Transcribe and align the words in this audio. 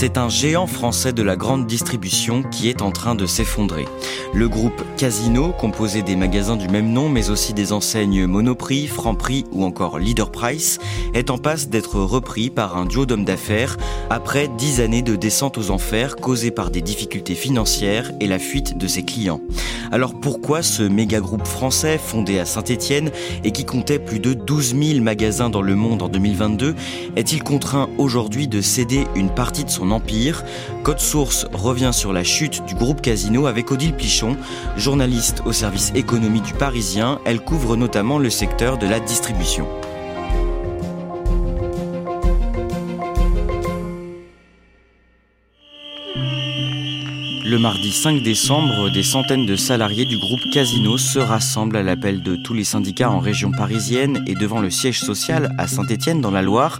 C'est 0.00 0.16
un 0.16 0.28
géant 0.28 0.68
français 0.68 1.12
de 1.12 1.24
la 1.24 1.34
grande 1.34 1.66
distribution 1.66 2.44
qui 2.44 2.68
est 2.68 2.82
en 2.82 2.92
train 2.92 3.16
de 3.16 3.26
s'effondrer. 3.26 3.86
Le 4.32 4.48
groupe 4.48 4.80
Casino, 4.96 5.50
composé 5.50 6.02
des 6.02 6.14
magasins 6.14 6.54
du 6.54 6.68
même 6.68 6.92
nom, 6.92 7.08
mais 7.08 7.30
aussi 7.30 7.52
des 7.52 7.72
enseignes 7.72 8.24
Monoprix, 8.26 8.86
Franprix 8.86 9.44
ou 9.50 9.64
encore 9.64 9.98
Leader 9.98 10.30
Price, 10.30 10.78
est 11.14 11.30
en 11.30 11.38
passe 11.38 11.68
d'être 11.68 11.98
repris 11.98 12.48
par 12.48 12.76
un 12.76 12.86
duo 12.86 13.06
d'hommes 13.06 13.24
d'affaires 13.24 13.76
après 14.08 14.46
dix 14.46 14.80
années 14.80 15.02
de 15.02 15.16
descente 15.16 15.58
aux 15.58 15.72
enfers 15.72 16.14
causées 16.14 16.52
par 16.52 16.70
des 16.70 16.80
difficultés 16.80 17.34
financières 17.34 18.12
et 18.20 18.28
la 18.28 18.38
fuite 18.38 18.78
de 18.78 18.86
ses 18.86 19.02
clients. 19.02 19.40
Alors 19.90 20.14
pourquoi 20.14 20.62
ce 20.62 20.82
méga 20.82 21.20
groupe 21.20 21.46
français 21.46 21.98
fondé 21.98 22.38
à 22.38 22.44
Saint-Étienne 22.44 23.10
et 23.44 23.52
qui 23.52 23.64
comptait 23.64 23.98
plus 23.98 24.20
de 24.20 24.34
12 24.34 24.76
000 24.76 25.00
magasins 25.02 25.50
dans 25.50 25.62
le 25.62 25.74
monde 25.74 26.02
en 26.02 26.08
2022 26.08 26.74
est-il 27.16 27.42
contraint 27.42 27.88
aujourd'hui 27.98 28.48
de 28.48 28.60
céder 28.60 29.06
une 29.14 29.30
partie 29.30 29.64
de 29.64 29.70
son 29.70 29.90
empire? 29.90 30.44
Code 30.82 31.00
Source 31.00 31.46
revient 31.52 31.90
sur 31.92 32.12
la 32.12 32.24
chute 32.24 32.64
du 32.66 32.74
groupe 32.74 33.00
Casino 33.00 33.46
avec 33.46 33.70
Odile 33.70 33.94
Plichon, 33.94 34.36
journaliste 34.76 35.42
au 35.44 35.52
service 35.52 35.92
économie 35.94 36.40
du 36.40 36.52
Parisien. 36.52 37.18
Elle 37.24 37.40
couvre 37.40 37.76
notamment 37.76 38.18
le 38.18 38.30
secteur 38.30 38.78
de 38.78 38.86
la 38.86 39.00
distribution. 39.00 39.66
Le 47.48 47.58
mardi 47.58 47.92
5 47.92 48.22
décembre, 48.22 48.90
des 48.90 49.02
centaines 49.02 49.46
de 49.46 49.56
salariés 49.56 50.04
du 50.04 50.18
groupe 50.18 50.50
Casino 50.52 50.98
se 50.98 51.18
rassemblent 51.18 51.78
à 51.78 51.82
l'appel 51.82 52.22
de 52.22 52.36
tous 52.36 52.52
les 52.52 52.62
syndicats 52.62 53.10
en 53.10 53.20
région 53.20 53.52
parisienne 53.52 54.22
et 54.26 54.34
devant 54.34 54.60
le 54.60 54.68
siège 54.68 55.00
social 55.00 55.54
à 55.56 55.66
Saint-Étienne 55.66 56.20
dans 56.20 56.30
la 56.30 56.42
Loire 56.42 56.78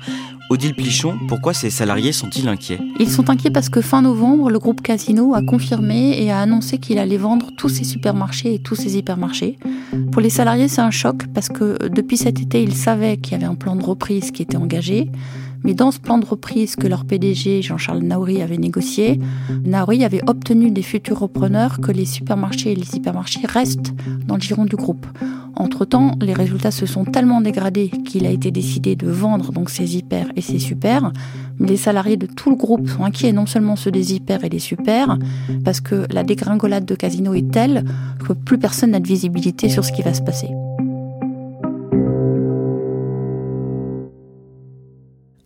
Odile 0.51 0.75
Plichon, 0.75 1.19
pourquoi 1.27 1.53
ces 1.53 1.69
salariés 1.69 2.13
sont-ils 2.13 2.49
inquiets? 2.49 2.81
Ils 2.99 3.11
sont 3.11 3.29
inquiets 3.29 3.51
parce 3.51 3.69
que 3.69 3.83
fin 3.83 4.01
novembre, 4.01 4.51
le 4.51 4.59
groupe 4.59 4.81
Casino 4.81 5.35
a 5.35 5.43
confirmé 5.43 6.23
et 6.23 6.31
a 6.31 6.41
annoncé 6.41 6.79
qu'il 6.79 6.99
allait 6.99 7.19
vendre 7.19 7.51
tous 7.57 7.69
ses 7.69 7.85
supermarchés 7.85 8.55
et 8.55 8.59
tous 8.59 8.75
ses 8.75 8.97
hypermarchés. 8.97 9.59
Pour 10.11 10.23
les 10.23 10.31
salariés, 10.31 10.69
c'est 10.69 10.81
un 10.81 10.91
choc 10.91 11.27
parce 11.35 11.49
que 11.49 11.89
depuis 11.89 12.17
cet 12.17 12.41
été, 12.41 12.63
ils 12.63 12.75
savaient 12.75 13.19
qu'il 13.19 13.33
y 13.33 13.35
avait 13.35 13.45
un 13.45 13.55
plan 13.55 13.77
de 13.77 13.85
reprise 13.85 14.31
qui 14.31 14.43
était 14.43 14.57
engagé. 14.57 15.11
Mais 15.65 15.75
dans 15.75 15.91
ce 15.91 15.99
plan 15.99 16.19
de 16.19 16.27
reprise 16.27 16.77
que 16.77 16.87
leur 16.87 17.05
PDG, 17.05 17.63
Jean-Charles 17.63 18.03
Naouri, 18.03 18.43
avait 18.43 18.59
négocié, 18.59 19.21
Naouri 19.65 20.05
avait 20.05 20.23
obtenu 20.29 20.71
des 20.71 20.83
futurs 20.83 21.19
repreneurs 21.21 21.81
que 21.81 21.93
les 21.93 22.07
supermarchés 22.07 22.73
et 22.73 22.77
les 22.77 22.97
hypermarchés 22.97 23.47
restent 23.47 23.93
dans 24.27 24.37
le 24.37 24.41
giron 24.41 24.65
du 24.65 24.77
groupe. 24.77 25.07
Entre-temps, 25.57 26.13
les 26.21 26.35
résultats 26.35 26.71
se 26.71 26.87
sont 26.87 27.05
tellement 27.05 27.41
dégradés 27.41 27.89
qu'il 27.89 28.27
a 28.27 28.31
été 28.31 28.53
décidé 28.53 28.95
de 28.95 29.09
vendre 29.09 29.51
donc 29.51 29.71
ces 29.71 29.97
hyper 29.97 30.29
et 30.37 30.41
ces 30.41 30.61
super. 30.61 31.13
Mais 31.59 31.67
les 31.67 31.77
salariés 31.77 32.17
de 32.17 32.27
tout 32.27 32.51
le 32.51 32.57
groupe 32.57 32.89
sont 32.89 33.05
inquiets, 33.05 33.33
non 33.33 33.47
seulement 33.47 33.75
ceux 33.75 33.91
des 33.91 34.15
hyper 34.15 34.45
et 34.45 34.49
des 34.49 34.61
super, 34.61 35.19
parce 35.65 35.81
que 35.81 36.07
la 36.13 36.23
dégringolade 36.23 36.85
de 36.85 36.95
Casino 36.95 37.35
est 37.35 37.51
telle 37.51 37.85
que 38.25 38.33
plus 38.33 38.59
personne 38.59 38.93
n'a 38.93 39.01
de 39.01 39.09
visibilité 39.09 39.69
sur 39.69 39.85
ce 39.85 39.91
qui 39.91 40.03
va 40.03 40.15
se 40.15 40.23
passer. 40.23 40.49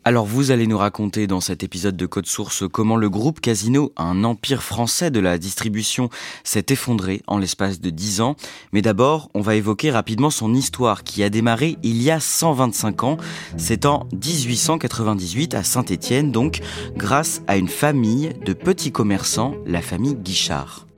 Alors 0.04 0.26
vous 0.26 0.50
allez 0.50 0.66
nous 0.66 0.78
raconter 0.78 1.28
dans 1.28 1.40
cet 1.40 1.62
épisode 1.62 1.96
de 1.96 2.06
Code 2.06 2.26
Source 2.26 2.64
comment 2.70 2.96
le 2.96 3.08
groupe 3.08 3.40
Casino, 3.40 3.92
un 3.96 4.24
empire 4.24 4.64
français 4.64 5.12
de 5.12 5.20
la 5.20 5.38
distribution, 5.38 6.10
s'est 6.42 6.66
effondré 6.70 7.22
en 7.28 7.38
l'espace 7.38 7.80
de 7.80 7.88
10 7.88 8.20
ans. 8.20 8.34
Mais 8.72 8.82
d'abord, 8.82 9.30
on 9.32 9.42
va 9.42 9.54
évoquer 9.54 9.92
rapidement 9.92 10.30
son 10.30 10.54
histoire 10.54 11.04
qui 11.04 11.22
a 11.22 11.30
démarré 11.30 11.76
il 11.84 12.02
y 12.02 12.10
a 12.10 12.18
125 12.18 13.04
ans. 13.04 13.16
C'est 13.56 13.86
en 13.86 14.08
1898 14.12 15.54
à 15.54 15.62
Saint-Étienne 15.62 16.32
donc, 16.32 16.62
grâce 16.96 17.42
à 17.46 17.56
une 17.56 17.68
famille 17.68 18.32
de 18.44 18.54
petits 18.54 18.90
commerçants, 18.90 19.54
la 19.66 19.82
famille 19.82 20.16
Guichard. 20.16 20.88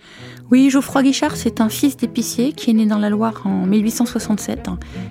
Oui, 0.50 0.68
Geoffroy 0.68 1.02
Guichard, 1.02 1.36
c'est 1.36 1.60
un 1.60 1.70
fils 1.70 1.96
d'épicier 1.96 2.52
qui 2.52 2.70
est 2.70 2.74
né 2.74 2.84
dans 2.84 2.98
la 2.98 3.08
Loire 3.08 3.42
en 3.44 3.66
1867. 3.66 4.68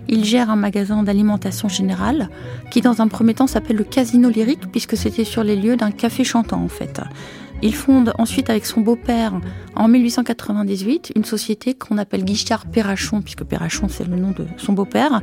Il 0.07 0.23
gère 0.25 0.51
un 0.51 0.55
magasin 0.55 1.01
d'alimentation 1.01 1.67
générale 1.67 2.29
qui, 2.69 2.81
dans 2.81 3.01
un 3.01 3.07
premier 3.07 3.33
temps, 3.33 3.47
s'appelle 3.47 3.77
le 3.77 3.83
Casino 3.83 4.29
Lyrique 4.29 4.71
puisque 4.71 4.95
c'était 4.95 5.23
sur 5.23 5.43
les 5.43 5.55
lieux 5.55 5.75
d'un 5.75 5.91
café 5.91 6.23
chantant 6.23 6.61
en 6.63 6.67
fait. 6.67 7.01
Il 7.63 7.73
fonde 7.73 8.11
ensuite 8.17 8.49
avec 8.49 8.65
son 8.65 8.81
beau-père 8.81 9.31
en 9.77 9.87
1898 9.87 11.13
une 11.15 11.23
société 11.23 11.73
qu'on 11.73 11.97
appelle 11.97 12.25
Guichard 12.25 12.65
Perrachon, 12.65 13.21
puisque 13.21 13.45
Perrachon 13.45 13.87
c'est 13.87 14.05
le 14.05 14.17
nom 14.17 14.31
de 14.31 14.45
son 14.57 14.73
beau-père. 14.73 15.21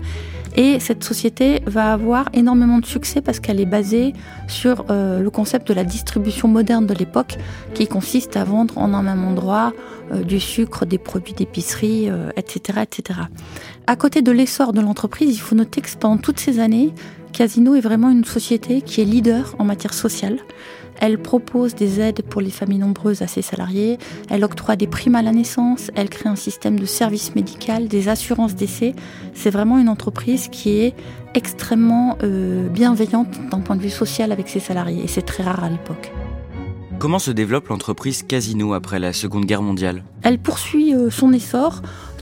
Et 0.57 0.81
cette 0.81 1.05
société 1.05 1.61
va 1.67 1.93
avoir 1.93 2.31
énormément 2.33 2.79
de 2.79 2.87
succès 2.87 3.21
parce 3.21 3.41
qu'elle 3.41 3.61
est 3.61 3.67
basée 3.67 4.15
sur 4.49 4.87
euh, 4.89 5.21
le 5.21 5.31
concept 5.31 5.69
de 5.69 5.75
la 5.75 5.85
distribution 5.85 6.49
moderne 6.49 6.87
de 6.87 6.95
l'époque, 6.95 7.37
qui 7.75 7.87
consiste 7.87 8.39
à 8.39 8.45
vendre 8.45 8.79
en 8.79 8.95
un 8.95 9.03
même 9.03 9.23
endroit 9.23 9.75
euh, 10.11 10.23
du 10.23 10.41
sucre, 10.41 10.87
des 10.87 10.99
produits 10.99 11.35
d'épicerie, 11.35 12.09
etc., 12.37 12.79
euh, 12.79 12.83
etc. 12.83 13.21
À 13.87 13.97
côté 13.97 14.23
de 14.23 14.33
l'essor 14.33 14.73
de 14.73 14.81
l'entreprise, 14.81 15.35
il 15.37 15.41
faut 15.41 15.55
noter 15.55 15.83
que 15.83 15.91
pendant 16.01 16.17
toutes 16.17 16.41
ces 16.41 16.59
années, 16.59 16.95
Casino 17.35 17.75
est 17.75 17.81
vraiment 17.81 18.09
une 18.09 18.25
société 18.25 18.81
qui 18.81 19.03
est 19.03 19.05
leader 19.05 19.55
en 19.59 19.65
matière 19.65 19.95
sociale. 19.95 20.39
Elle 21.01 21.19
propose 21.19 21.75
des 21.75 22.01
aides 22.01 22.23
pour 22.23 22.41
les 22.41 22.51
familles 22.51 22.79
nombreuses 22.79 23.23
à 23.23 23.27
ses 23.27 23.43
salariés, 23.43 23.99
elle 24.29 24.45
octroie 24.45 24.77
des 24.77 24.87
primes 24.87 25.15
à 25.15 25.23
la 25.23 25.33
naissance, 25.33 25.91
elle 25.95 26.11
crée 26.11 26.29
un 26.29 26.37
système 26.37 26.79
de 26.79 26.85
service 26.85 27.35
médical, 27.35 27.89
des 27.89 28.09
assurances 28.09 28.55
d'essai. 28.55 28.95
C'est 29.35 29.51
vraiment 29.51 29.79
une 29.79 29.89
entreprise 29.89 30.49
qui 30.49 30.79
est 30.79 30.95
extrêmement 31.35 32.19
euh, 32.23 32.69
bienveillante 32.69 33.29
d'un 33.51 33.61
point 33.61 33.77
de 33.77 33.83
vue 33.83 33.91
social 33.91 34.31
avec 34.31 34.49
ses 34.49 34.61
salariés 34.61 35.03
et 35.03 35.09
c'est 35.09 35.23
très 35.23 35.43
rare 35.43 35.65
à 35.65 35.71
l'époque. 35.71 36.13
Comment 36.99 37.19
se 37.19 37.31
développe 37.31 37.69
l'entreprise 37.69 38.23
Casino 38.23 38.75
après 38.75 38.99
la 38.99 39.15
Seconde 39.15 39.47
Guerre 39.47 39.63
mondiale? 39.63 40.05
Elle 40.23 40.39
poursuit 40.39 40.95
euh, 40.95 41.09
son 41.09 41.33
essor 41.33 41.81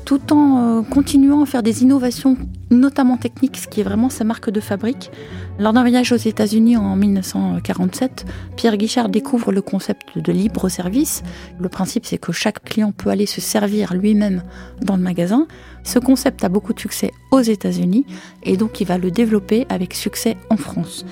tout 0.08 0.32
en 0.32 0.78
euh, 0.78 0.80
continuant 0.80 1.42
à 1.42 1.44
faire 1.44 1.62
des 1.62 1.82
innovations, 1.82 2.38
notamment 2.70 3.18
techniques, 3.18 3.58
ce 3.58 3.68
qui 3.68 3.80
est 3.80 3.82
vraiment 3.82 4.08
sa 4.08 4.24
marque 4.24 4.48
de 4.48 4.58
fabrique. 4.58 5.10
Lors 5.58 5.74
d'un 5.74 5.82
voyage 5.82 6.12
aux 6.12 6.16
États-Unis 6.16 6.78
en 6.78 6.96
1947, 6.96 8.24
Pierre 8.56 8.78
Guichard 8.78 9.10
découvre 9.10 9.52
le 9.52 9.60
concept 9.60 10.16
de 10.16 10.32
libre 10.32 10.70
service. 10.70 11.22
Le 11.60 11.68
principe, 11.68 12.06
c'est 12.06 12.16
que 12.16 12.32
chaque 12.32 12.64
client 12.64 12.90
peut 12.90 13.10
aller 13.10 13.26
se 13.26 13.42
servir 13.42 13.92
lui-même 13.92 14.44
dans 14.80 14.96
le 14.96 15.02
magasin. 15.02 15.46
Ce 15.84 15.98
concept 15.98 16.42
a 16.42 16.48
beaucoup 16.48 16.72
de 16.72 16.80
succès 16.80 17.10
aux 17.30 17.42
États-Unis 17.42 18.06
et 18.44 18.56
donc 18.56 18.80
il 18.80 18.86
va 18.86 18.96
le 18.96 19.10
développer 19.10 19.66
avec 19.68 19.92
succès 19.92 20.38
en 20.48 20.56
France. 20.56 21.04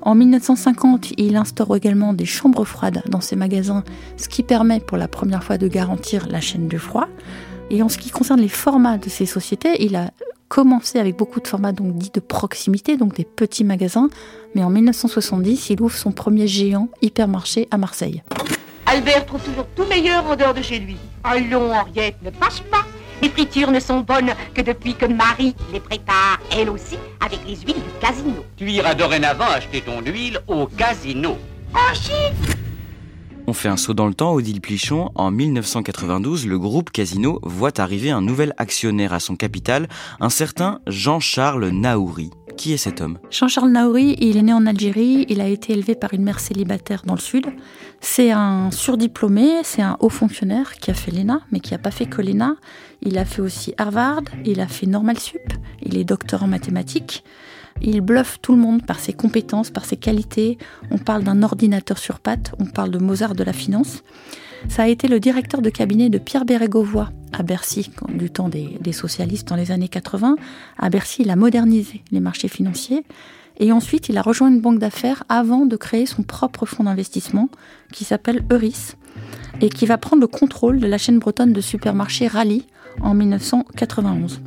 En 0.00 0.14
1950, 0.14 1.14
il 1.16 1.34
instaure 1.34 1.74
également 1.74 2.12
des 2.12 2.26
chambres 2.26 2.64
froides 2.64 3.02
dans 3.08 3.20
ses 3.20 3.34
magasins, 3.34 3.82
ce 4.16 4.28
qui 4.28 4.44
permet 4.44 4.78
pour 4.78 4.96
la 4.96 5.08
première 5.08 5.42
fois 5.42 5.58
de 5.58 5.66
garantir 5.66 6.28
la 6.28 6.40
chaîne 6.40 6.68
du 6.68 6.78
froid. 6.78 7.08
Et 7.70 7.82
en 7.82 7.88
ce 7.88 7.98
qui 7.98 8.10
concerne 8.10 8.40
les 8.40 8.48
formats 8.48 8.98
de 8.98 9.08
ces 9.08 9.26
sociétés, 9.26 9.84
il 9.84 9.96
a 9.96 10.10
commencé 10.48 10.98
avec 10.98 11.16
beaucoup 11.16 11.40
de 11.40 11.48
formats 11.48 11.72
donc 11.72 11.96
dits 11.96 12.12
de 12.12 12.20
proximité, 12.20 12.96
donc 12.96 13.16
des 13.16 13.24
petits 13.24 13.64
magasins, 13.64 14.08
mais 14.54 14.62
en 14.62 14.70
1970, 14.70 15.70
il 15.70 15.80
ouvre 15.80 15.96
son 15.96 16.12
premier 16.12 16.46
géant 16.46 16.88
hypermarché 17.02 17.66
à 17.70 17.78
Marseille. 17.78 18.22
Albert 18.86 19.26
trouve 19.26 19.42
toujours 19.42 19.66
tout 19.74 19.86
meilleur 19.86 20.24
en 20.26 20.36
dehors 20.36 20.54
de 20.54 20.62
chez 20.62 20.78
lui. 20.78 20.96
Allons, 21.24 21.72
Henriette, 21.72 22.16
ne 22.22 22.30
passe 22.30 22.60
pas. 22.60 22.84
Les 23.22 23.30
fritures 23.30 23.70
ne 23.70 23.80
sont 23.80 24.00
bonnes 24.00 24.32
que 24.52 24.60
depuis 24.60 24.94
que 24.94 25.06
Marie 25.06 25.54
les 25.72 25.80
prépare, 25.80 26.38
elle 26.56 26.68
aussi, 26.68 26.98
avec 27.24 27.40
les 27.46 27.56
huiles 27.56 27.82
du 27.82 28.00
casino. 28.00 28.44
Tu 28.56 28.70
iras 28.70 28.94
dorénavant 28.94 29.46
acheter 29.46 29.80
ton 29.80 30.00
huile 30.02 30.40
au 30.46 30.66
casino. 30.66 31.38
Oh, 31.74 31.94
chiffre 31.94 32.53
on 33.46 33.52
fait 33.52 33.68
un 33.68 33.76
saut 33.76 33.94
dans 33.94 34.06
le 34.06 34.14
temps, 34.14 34.32
Odile 34.32 34.60
Plichon. 34.60 35.10
En 35.14 35.30
1992, 35.30 36.46
le 36.46 36.58
groupe 36.58 36.90
Casino 36.90 37.40
voit 37.42 37.78
arriver 37.80 38.10
un 38.10 38.22
nouvel 38.22 38.54
actionnaire 38.56 39.12
à 39.12 39.20
son 39.20 39.36
capital, 39.36 39.88
un 40.20 40.30
certain 40.30 40.80
Jean-Charles 40.86 41.68
Naouri. 41.68 42.30
Qui 42.56 42.72
est 42.72 42.78
cet 42.78 43.00
homme? 43.00 43.18
Jean-Charles 43.30 43.70
Naouri, 43.70 44.16
il 44.20 44.36
est 44.36 44.42
né 44.42 44.52
en 44.52 44.64
Algérie, 44.66 45.26
il 45.28 45.40
a 45.40 45.48
été 45.48 45.72
élevé 45.72 45.94
par 45.94 46.14
une 46.14 46.22
mère 46.22 46.40
célibataire 46.40 47.02
dans 47.04 47.14
le 47.14 47.20
sud. 47.20 47.46
C'est 48.00 48.30
un 48.30 48.70
surdiplômé, 48.70 49.62
c'est 49.64 49.82
un 49.82 49.96
haut 50.00 50.08
fonctionnaire 50.08 50.74
qui 50.76 50.90
a 50.90 50.94
fait 50.94 51.10
l'ENA, 51.10 51.40
mais 51.50 51.60
qui 51.60 51.72
n'a 51.72 51.78
pas 51.78 51.90
fait 51.90 52.06
que 52.06 52.22
l'ENA. 52.22 52.56
Il 53.02 53.18
a 53.18 53.24
fait 53.24 53.42
aussi 53.42 53.74
Harvard, 53.76 54.22
il 54.44 54.60
a 54.60 54.68
fait 54.68 54.86
Normal 54.86 55.18
Sup, 55.18 55.52
il 55.82 55.98
est 55.98 56.04
docteur 56.04 56.44
en 56.44 56.46
mathématiques. 56.46 57.24
Il 57.82 58.00
bluffe 58.00 58.38
tout 58.40 58.54
le 58.54 58.62
monde 58.62 58.84
par 58.84 58.98
ses 58.98 59.12
compétences, 59.12 59.70
par 59.70 59.84
ses 59.84 59.96
qualités. 59.96 60.58
On 60.90 60.98
parle 60.98 61.24
d'un 61.24 61.42
ordinateur 61.42 61.98
sur 61.98 62.20
pattes, 62.20 62.52
on 62.58 62.66
parle 62.66 62.90
de 62.90 62.98
Mozart 62.98 63.34
de 63.34 63.44
la 63.44 63.52
finance. 63.52 64.02
Ça 64.68 64.84
a 64.84 64.88
été 64.88 65.08
le 65.08 65.20
directeur 65.20 65.60
de 65.60 65.70
cabinet 65.70 66.08
de 66.08 66.18
Pierre 66.18 66.44
Bérégovoy 66.44 67.08
à 67.32 67.42
Bercy, 67.42 67.90
du 68.08 68.30
temps 68.30 68.48
des, 68.48 68.92
socialistes 68.92 69.48
dans 69.48 69.56
les 69.56 69.70
années 69.70 69.88
80. 69.88 70.36
À 70.78 70.90
Bercy, 70.90 71.22
il 71.22 71.30
a 71.30 71.36
modernisé 71.36 72.02
les 72.10 72.20
marchés 72.20 72.48
financiers. 72.48 73.04
Et 73.58 73.72
ensuite, 73.72 74.08
il 74.08 74.18
a 74.18 74.22
rejoint 74.22 74.48
une 74.48 74.60
banque 74.60 74.78
d'affaires 74.78 75.24
avant 75.28 75.66
de 75.66 75.76
créer 75.76 76.06
son 76.06 76.22
propre 76.22 76.66
fonds 76.66 76.84
d'investissement 76.84 77.48
qui 77.92 78.04
s'appelle 78.04 78.44
Euris 78.50 78.94
et 79.60 79.68
qui 79.68 79.86
va 79.86 79.98
prendre 79.98 80.20
le 80.20 80.26
contrôle 80.26 80.80
de 80.80 80.86
la 80.86 80.98
chaîne 80.98 81.18
bretonne 81.18 81.52
de 81.52 81.60
supermarchés 81.60 82.26
Rally 82.26 82.66
en 83.00 83.14
1991. 83.14 84.40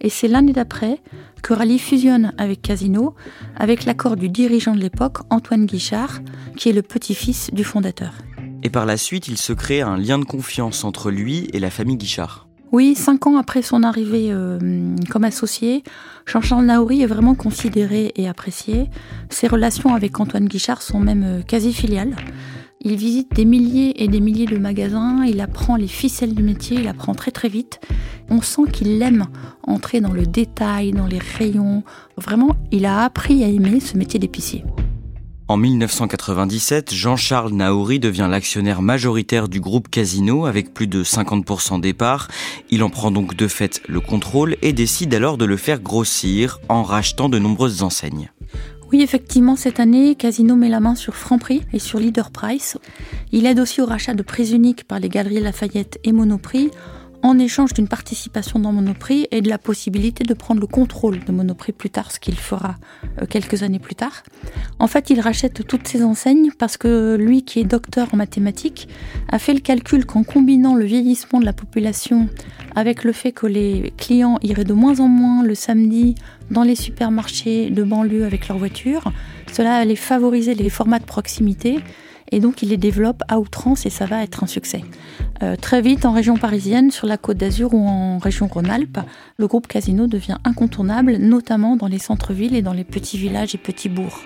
Et 0.00 0.08
c'est 0.08 0.28
l'année 0.28 0.52
d'après 0.52 1.00
que 1.42 1.54
Rally 1.54 1.78
fusionne 1.78 2.32
avec 2.38 2.62
Casino, 2.62 3.14
avec 3.56 3.84
l'accord 3.84 4.16
du 4.16 4.28
dirigeant 4.28 4.74
de 4.74 4.80
l'époque, 4.80 5.18
Antoine 5.30 5.66
Guichard, 5.66 6.20
qui 6.56 6.68
est 6.68 6.72
le 6.72 6.82
petit-fils 6.82 7.50
du 7.52 7.64
fondateur. 7.64 8.12
Et 8.62 8.70
par 8.70 8.86
la 8.86 8.96
suite, 8.96 9.28
il 9.28 9.38
se 9.38 9.52
crée 9.52 9.80
un 9.80 9.96
lien 9.96 10.18
de 10.18 10.24
confiance 10.24 10.84
entre 10.84 11.10
lui 11.10 11.48
et 11.52 11.58
la 11.58 11.70
famille 11.70 11.96
Guichard. 11.96 12.46
Oui, 12.70 12.94
cinq 12.94 13.26
ans 13.26 13.36
après 13.36 13.60
son 13.60 13.82
arrivée 13.82 14.28
euh, 14.30 14.58
comme 15.10 15.24
associé, 15.24 15.82
Jean-Charles 16.24 16.64
Naouri 16.64 17.02
est 17.02 17.06
vraiment 17.06 17.34
considéré 17.34 18.12
et 18.16 18.28
apprécié. 18.28 18.88
Ses 19.28 19.46
relations 19.46 19.94
avec 19.94 20.18
Antoine 20.18 20.46
Guichard 20.46 20.80
sont 20.80 20.98
même 20.98 21.24
euh, 21.24 21.42
quasi 21.42 21.74
filiales. 21.74 22.16
Il 22.84 22.96
visite 22.96 23.32
des 23.32 23.44
milliers 23.44 24.02
et 24.02 24.08
des 24.08 24.18
milliers 24.18 24.46
de 24.46 24.58
magasins, 24.58 25.24
il 25.24 25.40
apprend 25.40 25.76
les 25.76 25.86
ficelles 25.86 26.34
du 26.34 26.42
métier, 26.42 26.78
il 26.80 26.88
apprend 26.88 27.14
très 27.14 27.30
très 27.30 27.48
vite. 27.48 27.80
On 28.28 28.42
sent 28.42 28.62
qu'il 28.72 29.00
aime 29.02 29.26
entrer 29.62 30.00
dans 30.00 30.12
le 30.12 30.26
détail, 30.26 30.90
dans 30.90 31.06
les 31.06 31.20
rayons. 31.20 31.84
Vraiment, 32.16 32.56
il 32.72 32.84
a 32.84 33.04
appris 33.04 33.44
à 33.44 33.46
aimer 33.46 33.78
ce 33.78 33.96
métier 33.96 34.18
d'épicier. 34.18 34.64
En 35.46 35.56
1997, 35.56 36.92
Jean-Charles 36.92 37.52
Naouri 37.52 38.00
devient 38.00 38.26
l'actionnaire 38.28 38.82
majoritaire 38.82 39.48
du 39.48 39.60
groupe 39.60 39.88
Casino 39.88 40.46
avec 40.46 40.74
plus 40.74 40.88
de 40.88 41.04
50% 41.04 41.80
des 41.80 41.92
parts. 41.92 42.26
Il 42.70 42.82
en 42.82 42.90
prend 42.90 43.12
donc 43.12 43.36
de 43.36 43.46
fait 43.46 43.80
le 43.86 44.00
contrôle 44.00 44.56
et 44.60 44.72
décide 44.72 45.14
alors 45.14 45.38
de 45.38 45.44
le 45.44 45.56
faire 45.56 45.78
grossir 45.78 46.58
en 46.68 46.82
rachetant 46.82 47.28
de 47.28 47.38
nombreuses 47.38 47.82
enseignes. 47.82 48.32
Oui, 48.92 49.00
effectivement, 49.00 49.56
cette 49.56 49.80
année, 49.80 50.14
Casino 50.16 50.54
met 50.54 50.68
la 50.68 50.78
main 50.78 50.94
sur 50.94 51.14
Franprix 51.14 51.62
et 51.72 51.78
sur 51.78 51.98
Leader 51.98 52.30
Price. 52.30 52.76
Il 53.32 53.46
aide 53.46 53.58
aussi 53.58 53.80
au 53.80 53.86
rachat 53.86 54.12
de 54.12 54.22
prix 54.22 54.52
uniques 54.52 54.84
par 54.84 55.00
les 55.00 55.08
Galeries 55.08 55.40
Lafayette 55.40 55.98
et 56.04 56.12
Monoprix 56.12 56.70
en 57.22 57.38
échange 57.38 57.72
d'une 57.72 57.88
participation 57.88 58.58
dans 58.58 58.72
Monoprix 58.72 59.28
et 59.30 59.40
de 59.40 59.48
la 59.48 59.58
possibilité 59.58 60.24
de 60.24 60.34
prendre 60.34 60.60
le 60.60 60.66
contrôle 60.66 61.24
de 61.24 61.32
Monoprix 61.32 61.72
plus 61.72 61.90
tard, 61.90 62.10
ce 62.10 62.18
qu'il 62.18 62.36
fera 62.36 62.76
euh, 63.20 63.26
quelques 63.26 63.62
années 63.62 63.78
plus 63.78 63.94
tard. 63.94 64.22
En 64.78 64.88
fait, 64.88 65.10
il 65.10 65.20
rachète 65.20 65.66
toutes 65.66 65.86
ces 65.86 66.02
enseignes 66.02 66.50
parce 66.58 66.76
que 66.76 67.16
lui, 67.16 67.44
qui 67.44 67.60
est 67.60 67.64
docteur 67.64 68.08
en 68.12 68.16
mathématiques, 68.16 68.88
a 69.30 69.38
fait 69.38 69.54
le 69.54 69.60
calcul 69.60 70.04
qu'en 70.04 70.24
combinant 70.24 70.74
le 70.74 70.84
vieillissement 70.84 71.38
de 71.38 71.44
la 71.44 71.52
population 71.52 72.28
avec 72.74 73.04
le 73.04 73.12
fait 73.12 73.32
que 73.32 73.46
les 73.46 73.92
clients 73.96 74.38
iraient 74.42 74.64
de 74.64 74.72
moins 74.72 74.98
en 75.00 75.08
moins 75.08 75.44
le 75.44 75.54
samedi 75.54 76.14
dans 76.50 76.62
les 76.62 76.74
supermarchés 76.74 77.70
de 77.70 77.82
banlieue 77.82 78.24
avec 78.24 78.48
leur 78.48 78.58
voiture, 78.58 79.12
cela 79.52 79.76
allait 79.76 79.96
favoriser 79.96 80.54
les 80.54 80.70
formats 80.70 80.98
de 80.98 81.04
proximité 81.04 81.78
et 82.32 82.40
donc 82.40 82.62
il 82.62 82.70
les 82.70 82.76
développe 82.76 83.22
à 83.28 83.38
outrance 83.38 83.86
et 83.86 83.90
ça 83.90 84.06
va 84.06 84.22
être 84.22 84.42
un 84.42 84.46
succès. 84.46 84.82
Euh, 85.42 85.54
très 85.56 85.80
vite, 85.82 86.04
en 86.04 86.12
région 86.12 86.36
parisienne, 86.36 86.90
sur 86.90 87.06
la 87.06 87.18
côte 87.18 87.36
d'Azur 87.36 87.74
ou 87.74 87.86
en 87.86 88.18
région 88.18 88.48
Rhône-Alpes, 88.48 88.98
le 89.36 89.46
groupe 89.46 89.68
Casino 89.68 90.06
devient 90.06 90.38
incontournable, 90.44 91.16
notamment 91.18 91.76
dans 91.76 91.88
les 91.88 91.98
centres-villes 91.98 92.56
et 92.56 92.62
dans 92.62 92.72
les 92.72 92.84
petits 92.84 93.18
villages 93.18 93.54
et 93.54 93.58
petits 93.58 93.88
bourgs. 93.88 94.24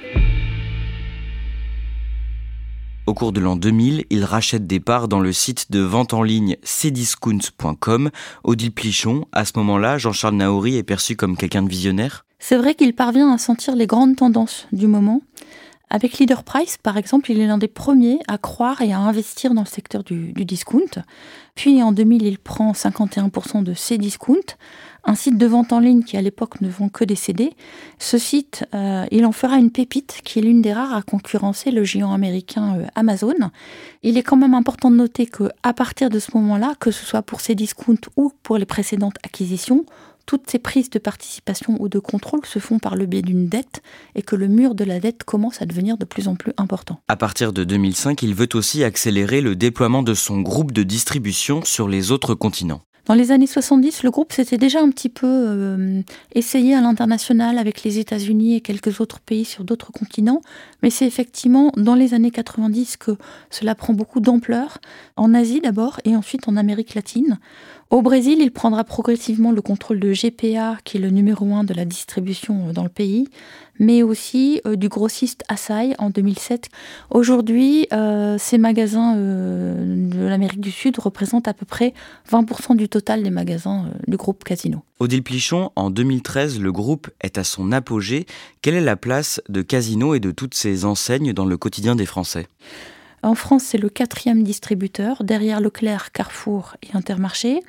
Au 3.06 3.14
cours 3.14 3.32
de 3.32 3.41
l'an 3.41 3.55
2000, 3.55 4.05
il 4.11 4.25
rachète 4.25 4.67
des 4.67 4.81
parts 4.81 5.06
dans 5.06 5.20
le 5.20 5.32
site 5.32 5.70
de 5.70 5.79
vente 5.79 6.12
en 6.12 6.25
ligne 6.25 6.56
cdiscount.com. 6.64 8.11
Odile 8.43 8.73
Plichon, 8.73 9.26
à 9.31 9.44
ce 9.44 9.52
moment-là, 9.56 9.97
Jean-Charles 9.97 10.35
Naouri 10.35 10.76
est 10.76 10.82
perçu 10.82 11.14
comme 11.14 11.37
quelqu'un 11.37 11.62
de 11.62 11.69
visionnaire? 11.69 12.26
C'est 12.41 12.56
vrai 12.56 12.75
qu'il 12.75 12.94
parvient 12.94 13.32
à 13.32 13.38
sentir 13.38 13.76
les 13.76 13.87
grandes 13.87 14.17
tendances 14.17 14.67
du 14.73 14.88
moment. 14.88 15.23
Avec 15.88 16.19
Leader 16.19 16.43
Price, 16.43 16.79
par 16.83 16.97
exemple, 16.97 17.31
il 17.31 17.41
est 17.41 17.47
l'un 17.47 17.59
des 17.59 17.69
premiers 17.69 18.19
à 18.27 18.38
croire 18.38 18.83
et 18.83 18.93
à 18.93 18.99
investir 18.99 19.55
dans 19.55 19.62
le 19.62 19.69
secteur 19.69 20.03
du, 20.03 20.33
discount. 20.33 21.03
Puis 21.55 21.81
en 21.81 21.93
2000, 21.93 22.25
il 22.25 22.38
prend 22.38 22.73
51% 22.73 23.62
de 23.62 23.73
Cdiscount, 23.73 24.56
un 25.05 25.15
site 25.15 25.38
de 25.38 25.47
vente 25.47 25.73
en 25.73 25.79
ligne 25.79 26.03
qui 26.03 26.17
à 26.17 26.23
l'époque 26.23 26.61
ne 26.61 26.69
vend 26.69 26.88
que 26.88 27.05
des 27.05 27.15
CD. 27.15 27.53
Ce 28.00 28.19
site, 28.19 28.67
euh, 28.75 29.06
il 29.12 29.25
en 29.25 29.31
fera 29.31 29.59
une 29.59 29.71
pépite 29.71 30.21
qui 30.25 30.41
est 30.41 30.43
l'une 30.43 30.61
des 30.61 30.73
rares 30.73 30.94
à 30.94 31.03
concurrencer 31.03 31.71
le 31.71 31.85
géant 31.85 32.12
américain 32.12 32.79
euh, 32.81 32.87
Amazon. 32.97 33.50
Il 34.03 34.19
est 34.19 34.25
quand 34.25 34.37
même 34.37 34.55
important 34.55 34.91
de 34.91 34.97
noter 34.97 35.27
que 35.27 35.50
à 35.62 35.73
partir 35.73 36.11
de 36.11 36.19
ce 36.19 36.33
moment-là, 36.35 36.75
que 36.81 36.91
ce 36.91 37.06
soit 37.06 37.23
pour 37.23 37.41
Cdiscount 37.41 38.00
ou 38.17 38.33
pour 38.43 38.59
les 38.59 38.67
précédentes 38.67 39.17
acquisitions, 39.23 39.87
toutes 40.26 40.50
ces 40.50 40.58
prises 40.58 40.90
de 40.90 40.99
participation 40.99 41.76
ou 41.81 41.88
de 41.88 41.99
contrôle 41.99 42.44
se 42.44 42.58
font 42.58 42.78
par 42.78 42.96
le 42.96 43.06
biais 43.06 43.23
d'une 43.23 43.49
dette 43.49 43.82
et 44.14 44.23
que 44.23 44.37
le 44.37 44.49
mur 44.49 44.75
de 44.75 44.84
la 44.84 45.00
dette 45.00 45.25
commence 45.25 45.62
à 45.62 45.67
devenir 45.67 45.96
de 45.96 46.05
plus 46.05 46.28
en 46.28 46.34
plus 46.34 46.52
important. 46.56 47.00
À 47.08 47.17
partir 47.17 47.52
de 47.52 47.64
2005, 47.64 48.23
il 48.23 48.34
veut 48.34 48.49
aussi 48.55 48.84
accélérer 48.84 49.40
le 49.40 49.56
déploiement 49.56 50.02
de 50.02 50.14
son 50.14 50.40
groupe 50.40 50.73
de 50.73 50.83
distribution 50.83 51.62
sur 51.64 51.88
les 51.88 52.11
autres 52.11 52.35
continents. 52.35 52.83
Dans 53.06 53.14
les 53.14 53.30
années 53.30 53.47
70, 53.47 54.02
le 54.02 54.11
groupe 54.11 54.33
s'était 54.33 54.59
déjà 54.59 54.80
un 54.80 54.90
petit 54.90 55.09
peu 55.09 55.28
euh, 55.28 56.02
essayé 56.35 56.75
à 56.75 56.80
l'international 56.80 57.56
avec 57.56 57.85
les 57.85 58.00
États-Unis 58.00 58.56
et 58.56 58.61
quelques 58.61 59.00
autres 59.00 59.21
pays 59.21 59.45
sur 59.45 59.62
d'autres 59.62 59.92
continents, 59.92 60.40
mais 60.83 60.90
c'est 60.90 61.06
effectivement 61.06 61.71
dans 61.76 61.95
les 61.95 62.14
années 62.14 62.33
90 62.33 62.97
que 62.97 63.12
cela 63.49 63.76
prend 63.76 63.92
beaucoup 63.92 64.18
d'ampleur, 64.18 64.78
en 65.14 65.35
Asie 65.35 65.61
d'abord 65.61 66.00
et 66.04 66.16
ensuite 66.16 66.49
en 66.49 66.56
Amérique 66.56 66.97
latine. 66.97 67.38
Au 67.88 68.02
Brésil, 68.02 68.38
il 68.40 68.50
prendra 68.50 68.83
progressivement 68.83 69.52
le 69.52 69.62
contrôle 69.62 70.00
de 70.00 70.12
GPA, 70.12 70.76
qui 70.83 70.97
est 70.97 71.00
le 71.00 71.11
numéro 71.11 71.55
un 71.55 71.62
de 71.62 71.73
la 71.73 71.85
distribution 71.85 72.69
euh, 72.69 72.73
dans 72.73 72.83
le 72.83 72.88
pays, 72.88 73.28
mais 73.78 74.02
aussi 74.02 74.61
euh, 74.66 74.75
du 74.75 74.88
grossiste 74.88 75.45
Asahi 75.47 75.95
en 75.99 76.11
2007. 76.11 76.69
Aujourd'hui, 77.11 77.87
euh, 77.93 78.38
ces 78.40 78.59
magasins 78.59 79.14
de 79.14 80.26
l'Amérique 80.26 80.61
du 80.61 80.73
Sud 80.73 80.99
représentent 80.99 81.47
à 81.47 81.55
peu 81.55 81.64
près 81.64 81.95
20% 82.28 82.75
du 82.75 82.88
total 82.88 83.23
des 83.23 83.31
magasins 83.31 83.88
du 84.09 84.16
groupe 84.16 84.43
Casino. 84.43 84.83
Odile 84.99 85.23
Plichon, 85.23 85.71
en 85.76 85.90
2013, 85.90 86.59
le 86.59 86.73
groupe 86.73 87.09
est 87.21 87.38
à 87.38 87.45
son 87.45 87.71
apogée. 87.71 88.26
Quelle 88.62 88.75
est 88.75 88.81
la 88.81 88.97
place 88.97 89.40
de 89.49 89.62
Casino 89.62 90.14
et 90.14 90.21
de 90.21 90.33
toutes 90.33 90.55
ces 90.55 90.85
enseignes 90.85 91.33
dans 91.33 91.47
le 91.47 91.57
quotidien 91.57 91.95
des 91.95 92.07
Français? 92.07 92.49
En 93.26 93.35
France, 93.35 93.64
c'est 93.64 93.78
le 93.78 93.88
quatrième 93.88 94.42
distributeur, 94.42 95.25
derrière 95.25 95.61
Leclerc, 95.61 96.12
Carrefour 96.12 96.76
et 96.83 96.97
Intermarché. 96.97 97.61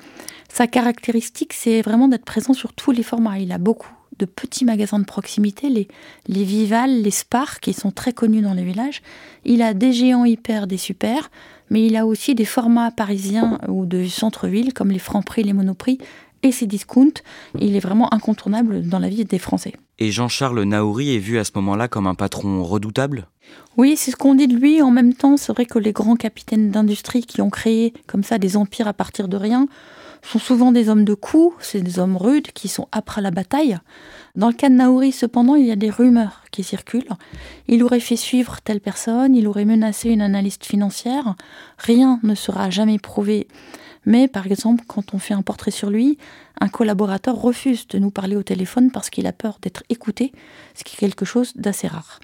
Sa 0.48 0.66
caractéristique, 0.66 1.52
c'est 1.52 1.82
vraiment 1.82 2.08
d'être 2.08 2.24
présent 2.24 2.52
sur 2.52 2.72
tous 2.72 2.92
les 2.92 3.02
formats. 3.02 3.38
Il 3.38 3.50
a 3.50 3.58
beaucoup 3.58 3.92
de 4.18 4.24
petits 4.24 4.64
magasins 4.64 4.98
de 4.98 5.04
proximité, 5.04 5.68
les, 5.68 5.88
les 6.26 6.44
Vival, 6.44 7.02
les 7.02 7.10
Spar, 7.10 7.60
qui 7.60 7.72
sont 7.72 7.90
très 7.90 8.12
connus 8.12 8.40
dans 8.40 8.54
les 8.54 8.64
villages. 8.64 9.02
Il 9.44 9.62
a 9.62 9.74
des 9.74 9.92
géants 9.92 10.24
hyper, 10.24 10.66
des 10.66 10.76
super, 10.76 11.30
mais 11.70 11.86
il 11.86 11.96
a 11.96 12.06
aussi 12.06 12.34
des 12.34 12.44
formats 12.44 12.90
parisiens 12.90 13.58
ou 13.68 13.84
de 13.84 14.06
centre-ville, 14.06 14.72
comme 14.72 14.90
les 14.90 14.98
Franprix, 14.98 15.42
les 15.42 15.52
Monoprix, 15.52 15.98
et 16.42 16.52
ses 16.52 16.66
discounts. 16.66 17.22
Il 17.58 17.76
est 17.76 17.80
vraiment 17.80 18.12
incontournable 18.12 18.82
dans 18.88 18.98
la 18.98 19.08
vie 19.08 19.24
des 19.24 19.38
Français. 19.38 19.74
Et 19.98 20.12
Jean-Charles 20.12 20.62
Naouri 20.62 21.14
est 21.14 21.18
vu 21.18 21.38
à 21.38 21.44
ce 21.44 21.52
moment-là 21.56 21.88
comme 21.88 22.06
un 22.06 22.14
patron 22.14 22.62
redoutable? 22.62 23.28
Oui, 23.76 23.96
c'est 23.96 24.10
ce 24.10 24.16
qu'on 24.16 24.34
dit 24.34 24.46
de 24.46 24.56
lui. 24.56 24.82
En 24.82 24.90
même 24.90 25.14
temps, 25.14 25.36
c'est 25.36 25.52
vrai 25.52 25.66
que 25.66 25.78
les 25.78 25.92
grands 25.92 26.16
capitaines 26.16 26.70
d'industrie 26.70 27.22
qui 27.22 27.40
ont 27.40 27.50
créé 27.50 27.92
comme 28.06 28.22
ça 28.22 28.38
des 28.38 28.56
empires 28.56 28.88
à 28.88 28.92
partir 28.92 29.28
de 29.28 29.36
rien 29.36 29.66
sont 30.22 30.38
souvent 30.38 30.72
des 30.72 30.88
hommes 30.88 31.04
de 31.04 31.14
coups, 31.14 31.54
c'est 31.60 31.80
des 31.80 31.98
hommes 31.98 32.16
rudes 32.16 32.52
qui 32.52 32.68
sont 32.68 32.88
âpres 32.94 33.18
à 33.18 33.20
la 33.20 33.30
bataille. 33.30 33.78
Dans 34.34 34.48
le 34.48 34.54
cas 34.54 34.68
de 34.68 34.74
Naouri, 34.74 35.12
cependant, 35.12 35.54
il 35.54 35.66
y 35.66 35.70
a 35.70 35.76
des 35.76 35.90
rumeurs 35.90 36.42
qui 36.50 36.64
circulent. 36.64 37.08
Il 37.66 37.82
aurait 37.82 38.00
fait 38.00 38.16
suivre 38.16 38.60
telle 38.62 38.80
personne, 38.80 39.34
il 39.34 39.46
aurait 39.46 39.64
menacé 39.64 40.10
une 40.10 40.20
analyste 40.20 40.64
financière. 40.64 41.34
Rien 41.78 42.20
ne 42.22 42.34
sera 42.34 42.70
jamais 42.70 42.98
prouvé. 42.98 43.48
Mais 44.06 44.28
par 44.28 44.46
exemple, 44.46 44.84
quand 44.86 45.14
on 45.14 45.18
fait 45.18 45.34
un 45.34 45.42
portrait 45.42 45.70
sur 45.70 45.90
lui, 45.90 46.18
un 46.60 46.68
collaborateur 46.68 47.40
refuse 47.40 47.86
de 47.88 47.98
nous 47.98 48.10
parler 48.10 48.36
au 48.36 48.42
téléphone 48.42 48.90
parce 48.90 49.10
qu'il 49.10 49.26
a 49.26 49.32
peur 49.32 49.58
d'être 49.62 49.84
écouté, 49.88 50.32
ce 50.74 50.84
qui 50.84 50.96
est 50.96 50.98
quelque 50.98 51.24
chose 51.24 51.52
d'assez 51.54 51.86
rare. 51.86 52.20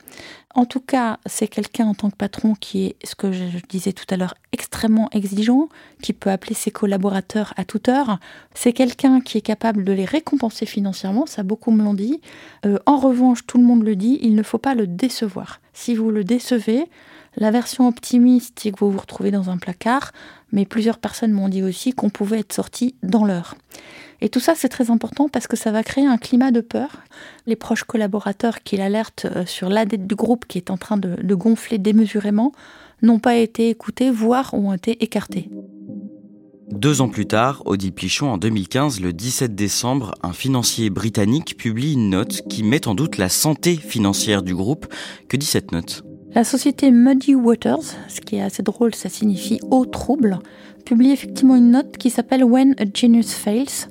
En 0.56 0.66
tout 0.66 0.80
cas, 0.80 1.18
c'est 1.26 1.48
quelqu'un 1.48 1.86
en 1.86 1.94
tant 1.94 2.10
que 2.10 2.16
patron 2.16 2.54
qui 2.54 2.86
est, 2.86 2.96
ce 3.04 3.16
que 3.16 3.32
je 3.32 3.58
disais 3.68 3.92
tout 3.92 4.04
à 4.10 4.16
l'heure, 4.16 4.34
extrêmement 4.52 5.08
exigeant, 5.10 5.68
qui 6.00 6.12
peut 6.12 6.30
appeler 6.30 6.54
ses 6.54 6.70
collaborateurs 6.70 7.52
à 7.56 7.64
toute 7.64 7.88
heure. 7.88 8.18
C'est 8.54 8.72
quelqu'un 8.72 9.20
qui 9.20 9.38
est 9.38 9.42
capable 9.42 9.82
de 9.82 9.92
les 9.92 10.04
récompenser 10.04 10.64
financièrement, 10.64 11.26
ça 11.26 11.42
beaucoup 11.42 11.72
me 11.72 11.82
l'ont 11.82 11.94
dit. 11.94 12.20
Euh, 12.66 12.78
en 12.86 12.98
revanche, 12.98 13.46
tout 13.46 13.58
le 13.58 13.64
monde 13.64 13.82
le 13.82 13.96
dit, 13.96 14.18
il 14.22 14.36
ne 14.36 14.44
faut 14.44 14.58
pas 14.58 14.74
le 14.74 14.86
décevoir. 14.86 15.60
Si 15.72 15.96
vous 15.96 16.10
le 16.10 16.22
décevez, 16.22 16.86
la 17.36 17.50
version 17.50 17.88
optimiste, 17.88 18.60
c'est 18.60 18.70
que 18.70 18.78
vous 18.80 18.90
vous 18.90 18.98
retrouvez 18.98 19.30
dans 19.30 19.50
un 19.50 19.56
placard, 19.56 20.12
mais 20.52 20.64
plusieurs 20.64 20.98
personnes 20.98 21.32
m'ont 21.32 21.48
dit 21.48 21.62
aussi 21.62 21.92
qu'on 21.92 22.10
pouvait 22.10 22.40
être 22.40 22.52
sorti 22.52 22.94
dans 23.02 23.24
l'heure. 23.24 23.56
Et 24.20 24.28
tout 24.28 24.40
ça, 24.40 24.54
c'est 24.54 24.68
très 24.68 24.90
important 24.90 25.28
parce 25.28 25.46
que 25.46 25.56
ça 25.56 25.72
va 25.72 25.82
créer 25.82 26.06
un 26.06 26.16
climat 26.16 26.50
de 26.50 26.60
peur. 26.60 27.02
Les 27.46 27.56
proches 27.56 27.84
collaborateurs 27.84 28.62
qui 28.62 28.76
l'alertent 28.76 29.26
euh, 29.26 29.44
sur 29.44 29.68
la 29.68 29.84
dette 29.84 30.06
du 30.06 30.14
groupe 30.14 30.46
qui 30.46 30.58
est 30.58 30.70
en 30.70 30.76
train 30.76 30.96
de, 30.96 31.34
gonfler 31.34 31.78
démesurément 31.78 32.52
n'ont 33.02 33.18
pas 33.18 33.36
été 33.36 33.68
écoutés, 33.68 34.10
voire 34.10 34.54
ont 34.54 34.72
été 34.72 35.02
écartés. 35.02 35.50
Deux 36.70 37.02
ans 37.02 37.08
plus 37.08 37.26
tard, 37.26 37.62
Odile 37.66 37.92
Plichon, 37.92 38.28
en 38.28 38.38
2015, 38.38 39.00
le 39.00 39.12
17 39.12 39.54
décembre, 39.54 40.14
un 40.22 40.32
financier 40.32 40.88
britannique 40.88 41.56
publie 41.58 41.92
une 41.92 42.10
note 42.10 42.42
qui 42.48 42.62
met 42.62 42.88
en 42.88 42.94
doute 42.94 43.18
la 43.18 43.28
santé 43.28 43.76
financière 43.76 44.42
du 44.42 44.54
groupe. 44.54 44.86
Que 45.28 45.36
dit 45.36 45.46
cette 45.46 45.72
note? 45.72 46.03
La 46.34 46.42
société 46.42 46.90
Muddy 46.90 47.34
Waters, 47.34 47.96
ce 48.08 48.20
qui 48.20 48.36
est 48.36 48.42
assez 48.42 48.62
drôle, 48.62 48.94
ça 48.94 49.08
signifie 49.08 49.60
eau 49.70 49.84
trouble, 49.84 50.40
publie 50.84 51.12
effectivement 51.12 51.54
une 51.54 51.70
note 51.70 51.96
qui 51.96 52.10
s'appelle 52.10 52.44
When 52.44 52.74
a 52.78 52.84
Genius 52.92 53.32
Fails, 53.34 53.88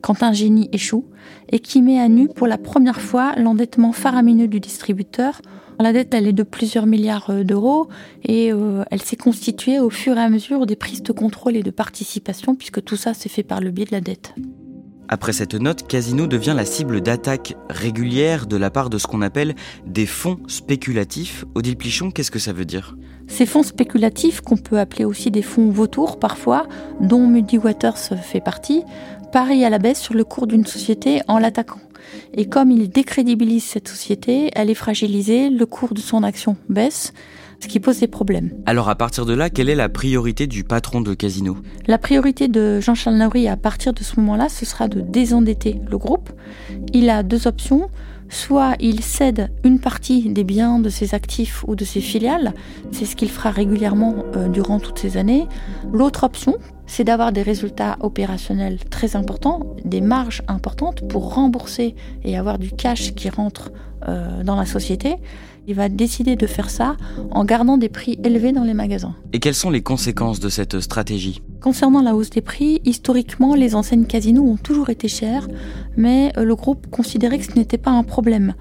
quand 0.00 0.22
un 0.22 0.32
génie 0.32 0.68
échoue, 0.72 1.04
et 1.50 1.60
qui 1.60 1.82
met 1.82 2.00
à 2.00 2.08
nu 2.08 2.28
pour 2.28 2.46
la 2.46 2.58
première 2.58 3.00
fois 3.00 3.34
l'endettement 3.36 3.92
faramineux 3.92 4.48
du 4.48 4.58
distributeur. 4.58 5.40
La 5.78 5.92
dette, 5.92 6.14
elle 6.14 6.26
est 6.26 6.32
de 6.32 6.42
plusieurs 6.42 6.86
milliards 6.86 7.30
euh, 7.30 7.44
d'euros 7.44 7.88
et 8.22 8.52
euh, 8.52 8.84
elle 8.90 9.02
s'est 9.02 9.16
constituée 9.16 9.80
au 9.80 9.90
fur 9.90 10.16
et 10.16 10.20
à 10.20 10.28
mesure 10.28 10.66
des 10.66 10.76
prises 10.76 11.02
de 11.02 11.12
contrôle 11.12 11.56
et 11.56 11.62
de 11.62 11.70
participation, 11.70 12.54
puisque 12.54 12.82
tout 12.82 12.96
ça 12.96 13.14
s'est 13.14 13.28
fait 13.28 13.42
par 13.42 13.60
le 13.60 13.70
biais 13.70 13.86
de 13.86 13.92
la 13.92 14.00
dette. 14.00 14.34
Après 15.12 15.34
cette 15.34 15.52
note, 15.52 15.86
Casino 15.86 16.26
devient 16.26 16.54
la 16.56 16.64
cible 16.64 17.02
d'attaques 17.02 17.54
régulières 17.68 18.46
de 18.46 18.56
la 18.56 18.70
part 18.70 18.88
de 18.88 18.96
ce 18.96 19.06
qu'on 19.06 19.20
appelle 19.20 19.54
des 19.86 20.06
fonds 20.06 20.38
spéculatifs. 20.46 21.44
Odile 21.54 21.76
Plichon, 21.76 22.10
qu'est-ce 22.10 22.30
que 22.30 22.38
ça 22.38 22.54
veut 22.54 22.64
dire? 22.64 22.96
Ces 23.26 23.44
fonds 23.44 23.62
spéculatifs, 23.62 24.40
qu'on 24.40 24.56
peut 24.56 24.78
appeler 24.78 25.04
aussi 25.04 25.30
des 25.30 25.42
fonds 25.42 25.68
vautours 25.68 26.18
parfois, 26.18 26.66
dont 27.00 27.26
Muddy 27.26 27.58
Waters 27.58 27.98
fait 28.22 28.40
partie, 28.40 28.84
parient 29.32 29.66
à 29.66 29.68
la 29.68 29.78
baisse 29.78 30.00
sur 30.00 30.14
le 30.14 30.24
cours 30.24 30.46
d'une 30.46 30.64
société 30.64 31.20
en 31.28 31.38
l'attaquant. 31.38 31.80
Et 32.32 32.46
comme 32.46 32.70
ils 32.70 32.88
décrédibilisent 32.88 33.64
cette 33.64 33.88
société, 33.88 34.50
elle 34.54 34.70
est 34.70 34.74
fragilisée, 34.74 35.50
le 35.50 35.66
cours 35.66 35.92
de 35.92 36.00
son 36.00 36.22
action 36.22 36.56
baisse, 36.70 37.12
ce 37.62 37.68
qui 37.68 37.78
pose 37.78 38.00
des 38.00 38.08
problèmes. 38.08 38.50
Alors 38.66 38.88
à 38.88 38.96
partir 38.96 39.24
de 39.24 39.34
là, 39.34 39.48
quelle 39.48 39.68
est 39.68 39.76
la 39.76 39.88
priorité 39.88 40.48
du 40.48 40.64
patron 40.64 41.00
de 41.00 41.14
Casino? 41.14 41.56
La 41.86 41.96
priorité 41.96 42.48
de 42.48 42.80
Jean-Charles 42.80 43.16
Nauri 43.16 43.46
à 43.46 43.56
partir 43.56 43.92
de 43.92 44.02
ce 44.02 44.18
moment-là, 44.18 44.48
ce 44.48 44.66
sera 44.66 44.88
de 44.88 45.00
désendetter 45.00 45.80
le 45.88 45.96
groupe. 45.96 46.30
Il 46.92 47.08
a 47.08 47.22
deux 47.22 47.46
options. 47.46 47.88
Soit 48.28 48.76
il 48.80 49.02
cède 49.02 49.50
une 49.62 49.78
partie 49.78 50.30
des 50.30 50.42
biens 50.42 50.78
de 50.78 50.88
ses 50.88 51.14
actifs 51.14 51.64
ou 51.68 51.76
de 51.76 51.84
ses 51.84 52.00
filiales, 52.00 52.54
c'est 52.90 53.04
ce 53.04 53.14
qu'il 53.14 53.28
fera 53.28 53.50
régulièrement 53.50 54.24
euh, 54.36 54.48
durant 54.48 54.80
toutes 54.80 54.98
ces 54.98 55.18
années. 55.18 55.46
L'autre 55.92 56.24
option, 56.24 56.56
c'est 56.86 57.04
d'avoir 57.04 57.32
des 57.32 57.42
résultats 57.42 57.98
opérationnels 58.00 58.78
très 58.88 59.16
importants, 59.16 59.76
des 59.84 60.00
marges 60.00 60.42
importantes 60.48 61.06
pour 61.08 61.34
rembourser 61.34 61.94
et 62.24 62.38
avoir 62.38 62.58
du 62.58 62.70
cash 62.70 63.14
qui 63.14 63.28
rentre 63.28 63.70
euh, 64.08 64.42
dans 64.42 64.56
la 64.56 64.64
société. 64.66 65.16
Il 65.68 65.74
va 65.74 65.88
décider 65.88 66.34
de 66.34 66.46
faire 66.46 66.70
ça 66.70 66.96
en 67.30 67.44
gardant 67.44 67.76
des 67.76 67.88
prix 67.88 68.18
élevés 68.24 68.52
dans 68.52 68.64
les 68.64 68.74
magasins. 68.74 69.14
Et 69.32 69.38
quelles 69.38 69.54
sont 69.54 69.70
les 69.70 69.82
conséquences 69.82 70.40
de 70.40 70.48
cette 70.48 70.80
stratégie? 70.80 71.40
Concernant 71.60 72.02
la 72.02 72.16
hausse 72.16 72.30
des 72.30 72.40
prix, 72.40 72.80
historiquement, 72.84 73.54
les 73.54 73.76
enseignes 73.76 74.06
casinos 74.06 74.42
ont 74.42 74.56
toujours 74.56 74.90
été 74.90 75.06
chères, 75.06 75.46
mais 75.96 76.32
euh, 76.36 76.42
le 76.42 76.56
groupe 76.56 76.88
considérait 76.90 77.38
que 77.38 77.44
ce 77.44 77.56
n'était 77.56 77.78
pas 77.78 77.92
un 77.92 78.02
problème. 78.02 78.54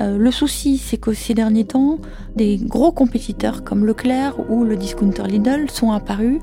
Euh, 0.00 0.16
le 0.16 0.30
souci, 0.30 0.78
c'est 0.78 0.96
qu'au 0.96 1.12
ces 1.12 1.34
derniers 1.34 1.66
temps, 1.66 1.98
des 2.36 2.56
gros 2.56 2.92
compétiteurs 2.92 3.64
comme 3.64 3.84
Leclerc 3.84 4.34
ou 4.50 4.64
le 4.64 4.76
discounter 4.76 5.24
Lidl 5.24 5.70
sont 5.70 5.92
apparus 5.92 6.38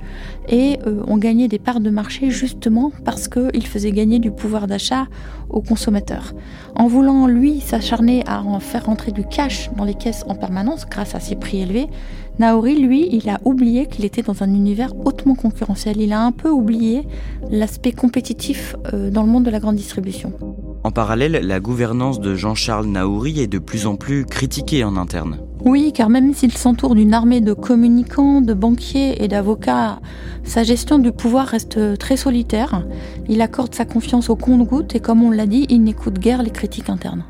et 0.47 0.77
euh, 0.85 1.01
ont 1.07 1.17
gagné 1.17 1.47
des 1.47 1.59
parts 1.59 1.79
de 1.79 1.89
marché 1.89 2.29
justement 2.29 2.91
parce 3.03 3.27
qu'ils 3.27 3.65
faisaient 3.65 3.91
gagner 3.91 4.19
du 4.19 4.29
pouvoir 4.29 4.67
d'achat 4.67 5.07
aux 5.49 5.61
consommateurs. 5.61 6.33
En 6.75 6.87
voulant, 6.87 7.25
lui, 7.27 7.61
s'acharner 7.61 8.23
à 8.27 8.43
en 8.43 8.59
faire 8.59 8.85
rentrer 8.85 9.11
du 9.11 9.25
cash 9.25 9.71
dans 9.75 9.85
les 9.85 9.94
caisses 9.95 10.23
en 10.27 10.35
permanence 10.35 10.85
grâce 10.89 11.15
à 11.15 11.19
ses 11.19 11.35
prix 11.35 11.61
élevés, 11.61 11.87
Naori, 12.37 12.77
lui, 12.77 13.07
il 13.11 13.29
a 13.29 13.39
oublié 13.45 13.85
qu'il 13.85 14.03
était 14.03 14.21
dans 14.21 14.43
un 14.43 14.53
univers 14.53 14.93
hautement 15.05 15.35
concurrentiel. 15.35 16.01
Il 16.01 16.11
a 16.11 16.21
un 16.21 16.33
peu 16.33 16.49
oublié 16.49 17.07
l'aspect 17.49 17.93
compétitif 17.93 18.75
euh, 18.93 19.09
dans 19.09 19.23
le 19.23 19.29
monde 19.29 19.45
de 19.45 19.49
la 19.49 19.59
grande 19.59 19.77
distribution. 19.77 20.33
En 20.83 20.91
parallèle, 20.91 21.39
la 21.41 21.59
gouvernance 21.61 22.19
de 22.19 22.35
Jean-Charles 22.35 22.87
Naouri 22.87 23.39
est 23.39 23.47
de 23.47 23.57
plus 23.57 23.87
en 23.87 23.95
plus 23.95 24.25
critiquée 24.25 24.83
en 24.83 24.97
interne. 24.97 25.37
Oui, 25.63 25.93
car 25.93 26.09
même 26.09 26.33
s'il 26.33 26.51
s'entoure 26.51 26.93
d'une 26.93 27.13
armée 27.13 27.41
de 27.41 27.53
communicants, 27.53 28.41
de 28.41 28.53
banquiers 28.53 29.23
et 29.23 29.27
d'avocats, 29.27 29.99
sa 30.43 30.63
gestion 30.63 30.99
du 30.99 31.11
pouvoir 31.11 31.47
reste 31.47 31.97
très 31.97 32.17
solitaire. 32.17 32.85
Il 33.29 33.41
accorde 33.41 33.73
sa 33.73 33.85
confiance 33.85 34.29
au 34.29 34.35
compte-gouttes 34.35 34.93
et 34.93 34.99
comme 34.99 35.23
on 35.23 35.31
l'a 35.31 35.47
dit, 35.47 35.65
il 35.69 35.83
n'écoute 35.83 36.19
guère 36.19 36.43
les 36.43 36.51
critiques 36.51 36.89
internes 36.89 37.23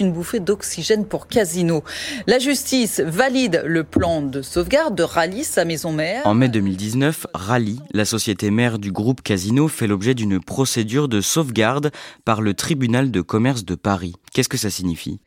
une 0.00 0.12
bouffée 0.12 0.40
d'oxygène 0.40 1.04
pour 1.06 1.28
Casino. 1.28 1.82
La 2.26 2.38
justice 2.38 3.00
valide 3.00 3.62
le 3.66 3.84
plan 3.84 4.22
de 4.22 4.42
sauvegarde 4.42 4.94
de 4.94 5.02
Rally, 5.02 5.44
sa 5.44 5.64
maison 5.64 5.92
mère. 5.92 6.26
En 6.26 6.34
mai 6.34 6.48
2019, 6.48 7.26
Rally, 7.34 7.80
la 7.92 8.04
société 8.04 8.50
mère 8.50 8.78
du 8.78 8.92
groupe 8.92 9.22
Casino, 9.22 9.68
fait 9.68 9.86
l'objet 9.86 10.14
d'une 10.14 10.40
procédure 10.40 11.08
de 11.08 11.20
sauvegarde 11.20 11.90
par 12.24 12.40
le 12.40 12.54
tribunal 12.54 13.10
de 13.10 13.20
commerce 13.20 13.64
de 13.64 13.74
Paris. 13.74 14.14
Qu'est-ce 14.32 14.48
que 14.48 14.58
ça 14.58 14.70
signifie? 14.70 15.20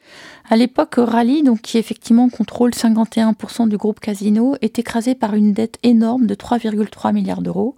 À 0.49 0.55
l'époque, 0.55 0.95
Rally, 0.97 1.43
donc, 1.43 1.61
qui 1.61 1.77
effectivement 1.77 2.29
contrôle 2.29 2.71
51% 2.71 3.67
du 3.67 3.77
groupe 3.77 3.99
Casino, 3.99 4.55
est 4.61 4.79
écrasé 4.79 5.15
par 5.15 5.33
une 5.35 5.53
dette 5.53 5.77
énorme 5.83 6.27
de 6.27 6.35
3,3 6.35 7.13
milliards 7.13 7.41
d'euros. 7.41 7.75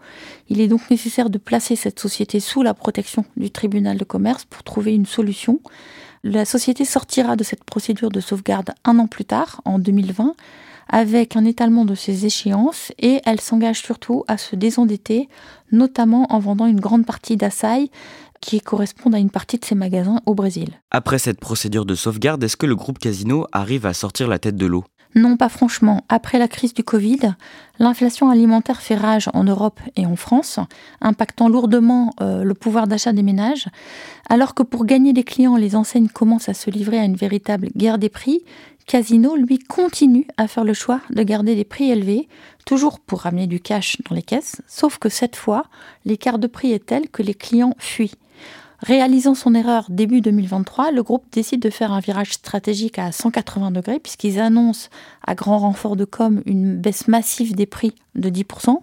Il 0.49 0.59
est 0.61 0.67
donc 0.67 0.89
nécessaire 0.89 1.29
de 1.29 1.37
placer 1.37 1.75
cette 1.75 1.99
société 1.99 2.39
sous 2.39 2.63
la 2.63 2.73
protection 2.73 3.25
du 3.37 3.51
tribunal 3.51 3.97
de 3.97 4.03
commerce 4.03 4.45
pour 4.45 4.63
trouver 4.63 4.93
une 4.93 5.05
solution. 5.05 5.59
La 6.23 6.45
société 6.45 6.85
sortira 6.85 7.35
de 7.35 7.43
cette 7.43 7.63
procédure 7.63 8.11
de 8.11 8.19
sauvegarde 8.19 8.71
un 8.83 8.99
an 8.99 9.07
plus 9.07 9.25
tard, 9.25 9.61
en 9.65 9.79
2020, 9.79 10.35
avec 10.87 11.35
un 11.35 11.45
étalement 11.45 11.83
de 11.83 11.95
ses 11.95 12.27
échéances 12.27 12.91
et 12.99 13.21
elle 13.25 13.41
s'engage 13.41 13.81
surtout 13.81 14.23
à 14.27 14.37
se 14.37 14.55
désendetter, 14.55 15.29
notamment 15.71 16.31
en 16.31 16.37
vendant 16.37 16.67
une 16.67 16.79
grande 16.79 17.07
partie 17.07 17.37
d'Assai 17.37 17.89
qui 18.39 18.59
correspond 18.59 19.13
à 19.13 19.19
une 19.19 19.31
partie 19.31 19.57
de 19.57 19.65
ses 19.65 19.75
magasins 19.75 20.21
au 20.27 20.35
Brésil. 20.35 20.81
Après 20.91 21.17
cette 21.17 21.39
procédure 21.39 21.85
de 21.85 21.95
sauvegarde, 21.95 22.43
est-ce 22.43 22.57
que 22.57 22.65
le 22.67 22.75
groupe 22.75 22.99
Casino 22.99 23.47
arrive 23.51 23.87
à 23.87 23.93
sortir 23.93 24.27
la 24.27 24.37
tête 24.37 24.57
de 24.57 24.65
l'eau? 24.67 24.83
Non, 25.13 25.35
pas 25.35 25.49
franchement. 25.49 26.05
Après 26.07 26.39
la 26.39 26.47
crise 26.47 26.73
du 26.73 26.83
Covid, 26.83 27.33
l'inflation 27.79 28.29
alimentaire 28.29 28.81
fait 28.81 28.95
rage 28.95 29.29
en 29.33 29.43
Europe 29.43 29.79
et 29.97 30.05
en 30.05 30.15
France, 30.15 30.59
impactant 31.01 31.49
lourdement 31.49 32.13
euh, 32.21 32.43
le 32.43 32.53
pouvoir 32.53 32.87
d'achat 32.87 33.11
des 33.11 33.23
ménages. 33.23 33.67
Alors 34.29 34.53
que 34.53 34.63
pour 34.63 34.85
gagner 34.85 35.11
des 35.11 35.25
clients, 35.25 35.57
les 35.57 35.75
enseignes 35.75 36.07
commencent 36.07 36.47
à 36.47 36.53
se 36.53 36.69
livrer 36.69 36.97
à 36.97 37.03
une 37.03 37.17
véritable 37.17 37.69
guerre 37.75 37.97
des 37.97 38.07
prix, 38.07 38.41
Casino, 38.87 39.35
lui, 39.35 39.59
continue 39.59 40.27
à 40.37 40.47
faire 40.47 40.63
le 40.63 40.73
choix 40.73 41.01
de 41.11 41.23
garder 41.23 41.55
des 41.55 41.63
prix 41.63 41.91
élevés, 41.91 42.27
toujours 42.65 42.99
pour 42.99 43.21
ramener 43.21 43.47
du 43.47 43.59
cash 43.59 43.97
dans 44.09 44.15
les 44.15 44.21
caisses, 44.21 44.61
sauf 44.67 44.97
que 44.97 45.07
cette 45.07 45.35
fois, 45.35 45.65
l'écart 46.03 46.39
de 46.39 46.47
prix 46.47 46.71
est 46.73 46.87
tel 46.87 47.09
que 47.09 47.23
les 47.23 47.33
clients 47.33 47.75
fuient. 47.77 48.15
Réalisant 48.81 49.35
son 49.35 49.53
erreur 49.53 49.85
début 49.89 50.21
2023, 50.21 50.91
le 50.91 51.03
groupe 51.03 51.25
décide 51.31 51.61
de 51.61 51.69
faire 51.69 51.91
un 51.91 51.99
virage 51.99 52.33
stratégique 52.33 52.97
à 52.97 53.11
180 53.11 53.69
degrés 53.69 53.99
puisqu'ils 53.99 54.39
annoncent 54.39 54.89
à 55.25 55.35
grand 55.35 55.59
renfort 55.59 55.95
de 55.95 56.03
com 56.03 56.41
une 56.47 56.77
baisse 56.77 57.07
massive 57.07 57.53
des 57.55 57.67
prix 57.67 57.93
de 58.15 58.29
10%. 58.29 58.81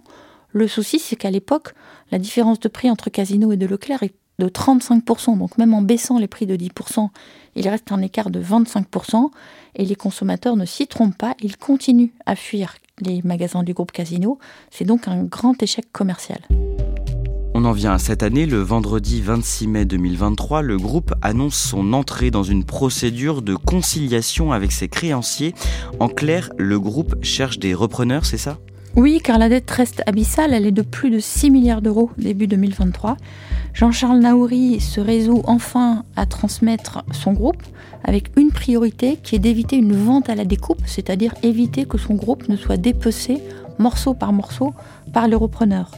Le 0.51 0.67
souci, 0.69 0.99
c'est 0.99 1.17
qu'à 1.17 1.29
l'époque, 1.29 1.73
la 2.11 2.17
différence 2.17 2.61
de 2.61 2.69
prix 2.69 2.89
entre 2.89 3.09
Casino 3.09 3.51
et 3.51 3.57
de 3.57 3.65
Leclerc 3.65 4.03
est 4.03 4.15
de 4.39 4.47
35%. 4.47 5.37
Donc 5.37 5.57
même 5.57 5.73
en 5.73 5.81
baissant 5.81 6.17
les 6.17 6.27
prix 6.27 6.45
de 6.45 6.55
10%, 6.55 7.09
il 7.55 7.67
reste 7.67 7.91
un 7.91 8.01
écart 8.01 8.29
de 8.29 8.41
25%. 8.41 9.29
Et 9.75 9.85
les 9.85 9.95
consommateurs 9.95 10.55
ne 10.55 10.65
s'y 10.65 10.87
trompent 10.87 11.17
pas, 11.17 11.35
ils 11.41 11.57
continuent 11.57 12.13
à 12.25 12.37
fuir 12.37 12.75
les 13.01 13.21
magasins 13.23 13.63
du 13.63 13.73
groupe 13.73 13.91
Casino. 13.91 14.39
C'est 14.71 14.85
donc 14.85 15.09
un 15.09 15.25
grand 15.25 15.61
échec 15.61 15.91
commercial. 15.91 16.39
On 17.61 17.65
en 17.65 17.73
vient 17.73 17.91
à 17.91 17.99
cette 17.99 18.23
année, 18.23 18.45
le 18.45 18.61
vendredi 18.61 19.19
26 19.19 19.67
mai 19.67 19.83
2023, 19.83 20.61
le 20.61 20.77
groupe 20.77 21.13
annonce 21.21 21.57
son 21.57 21.91
entrée 21.91 22.31
dans 22.31 22.41
une 22.41 22.63
procédure 22.63 23.41
de 23.41 23.53
conciliation 23.53 24.53
avec 24.53 24.71
ses 24.71 24.87
créanciers. 24.87 25.53
En 25.99 26.07
clair, 26.07 26.51
le 26.57 26.79
groupe 26.79 27.21
cherche 27.21 27.59
des 27.59 27.73
repreneurs, 27.73 28.25
c'est 28.25 28.37
ça? 28.37 28.59
Oui, 28.95 29.19
car 29.21 29.37
la 29.37 29.49
dette 29.49 29.69
reste 29.69 30.01
abyssale, 30.05 30.53
elle 30.53 30.67
est 30.67 30.71
de 30.71 30.81
plus 30.81 31.09
de 31.09 31.19
6 31.19 31.51
milliards 31.51 31.81
d'euros 31.81 32.11
début 32.17 32.47
2023. 32.47 33.17
Jean-Charles 33.73 34.19
Naouri 34.19 34.79
se 34.79 35.01
résout 35.01 35.41
enfin 35.43 36.05
à 36.15 36.25
transmettre 36.25 37.03
son 37.11 37.33
groupe 37.33 37.61
avec 38.05 38.31
une 38.37 38.51
priorité 38.51 39.19
qui 39.21 39.35
est 39.35 39.39
d'éviter 39.39 39.75
une 39.75 39.97
vente 39.97 40.29
à 40.29 40.35
la 40.35 40.45
découpe, 40.45 40.83
c'est-à-dire 40.85 41.33
éviter 41.43 41.83
que 41.83 41.97
son 41.97 42.15
groupe 42.15 42.47
ne 42.47 42.55
soit 42.55 42.77
dépecé 42.77 43.43
morceau 43.79 44.13
par 44.13 44.31
morceau 44.31 44.73
par 45.11 45.27
les 45.27 45.35
repreneurs. 45.35 45.91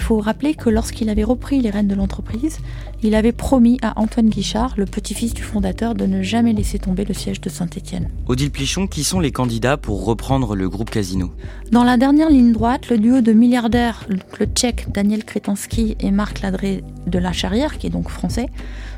Il 0.00 0.04
faut 0.04 0.18
rappeler 0.18 0.54
que 0.54 0.70
lorsqu'il 0.70 1.10
avait 1.10 1.24
repris 1.24 1.60
les 1.60 1.68
rênes 1.68 1.86
de 1.86 1.94
l'entreprise, 1.94 2.58
il 3.02 3.14
avait 3.14 3.32
promis 3.32 3.78
à 3.82 4.00
Antoine 4.00 4.30
Guichard, 4.30 4.72
le 4.78 4.86
petit-fils 4.86 5.34
du 5.34 5.42
fondateur, 5.42 5.94
de 5.94 6.06
ne 6.06 6.22
jamais 6.22 6.54
laisser 6.54 6.78
tomber 6.78 7.04
le 7.04 7.12
siège 7.12 7.38
de 7.42 7.50
Saint-Étienne. 7.50 8.08
Odile 8.26 8.50
Plichon, 8.50 8.86
qui 8.86 9.04
sont 9.04 9.20
les 9.20 9.30
candidats 9.30 9.76
pour 9.76 10.06
reprendre 10.06 10.56
le 10.56 10.70
groupe 10.70 10.88
Casino 10.88 11.32
Dans 11.70 11.84
la 11.84 11.98
dernière 11.98 12.30
ligne 12.30 12.52
droite, 12.52 12.88
le 12.88 12.96
duo 12.96 13.20
de 13.20 13.32
milliardaires, 13.32 14.06
le 14.08 14.46
tchèque 14.46 14.90
Daniel 14.90 15.22
Kretansky 15.22 15.98
et 16.00 16.10
Marc 16.10 16.40
Ladré 16.40 16.82
de 17.06 17.18
la 17.18 17.32
Charrière, 17.32 17.76
qui 17.76 17.86
est 17.86 17.90
donc 17.90 18.08
français, 18.08 18.46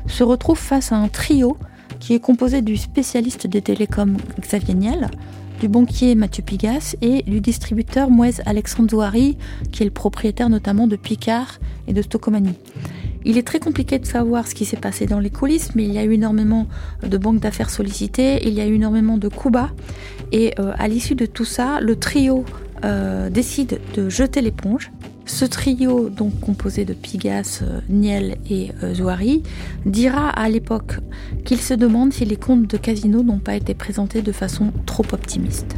se 0.07 0.23
retrouve 0.23 0.57
face 0.57 0.93
à 0.93 0.95
un 0.95 1.09
trio 1.09 1.57
qui 1.99 2.13
est 2.13 2.21
composé 2.21 2.61
du 2.61 2.77
spécialiste 2.77 3.45
des 3.45 3.61
télécoms 3.61 4.15
Xavier 4.39 4.73
Niel, 4.73 5.11
du 5.63 5.69
banquier 5.69 6.13
Mathieu 6.15 6.43
Pigas 6.43 6.97
et 7.01 7.23
du 7.23 7.39
distributeur 7.39 8.09
Mouez 8.09 8.41
Alexandre 8.45 8.89
Zouari, 8.89 9.37
qui 9.71 9.83
est 9.83 9.85
le 9.85 9.91
propriétaire 9.91 10.49
notamment 10.49 10.87
de 10.87 10.97
Picard 10.97 11.57
et 11.87 11.93
de 11.93 12.01
Stocomanie. 12.01 12.55
Il 13.23 13.37
est 13.37 13.47
très 13.47 13.59
compliqué 13.59 13.97
de 13.97 14.05
savoir 14.05 14.45
ce 14.45 14.55
qui 14.55 14.65
s'est 14.65 14.75
passé 14.75 15.05
dans 15.05 15.21
les 15.21 15.29
coulisses, 15.29 15.73
mais 15.73 15.85
il 15.85 15.93
y 15.93 15.99
a 15.99 16.03
eu 16.03 16.11
énormément 16.11 16.67
de 17.01 17.17
banques 17.17 17.39
d'affaires 17.39 17.69
sollicitées, 17.69 18.45
il 18.45 18.53
y 18.53 18.59
a 18.59 18.67
eu 18.67 18.73
énormément 18.73 19.17
de 19.17 19.29
coups 19.29 19.53
bas, 19.53 19.69
et 20.33 20.53
euh, 20.59 20.73
à 20.77 20.89
l'issue 20.89 21.15
de 21.15 21.25
tout 21.25 21.45
ça, 21.45 21.79
le 21.79 21.95
trio 21.95 22.43
euh, 22.83 23.29
décide 23.29 23.79
de 23.95 24.09
jeter 24.09 24.41
l'éponge 24.41 24.91
ce 25.25 25.45
trio, 25.45 26.09
donc 26.09 26.39
composé 26.39 26.85
de 26.85 26.93
Pigas, 26.93 27.61
euh, 27.61 27.79
Niel 27.89 28.37
et 28.49 28.71
euh, 28.83 28.93
Zouari, 28.93 29.43
dira 29.85 30.29
à 30.29 30.49
l'époque 30.49 30.97
qu'il 31.45 31.59
se 31.59 31.73
demande 31.73 32.13
si 32.13 32.25
les 32.25 32.35
comptes 32.35 32.67
de 32.67 32.77
Casino 32.77 33.23
n'ont 33.23 33.39
pas 33.39 33.55
été 33.55 33.73
présentés 33.73 34.21
de 34.21 34.31
façon 34.31 34.71
trop 34.85 35.05
optimiste. 35.11 35.75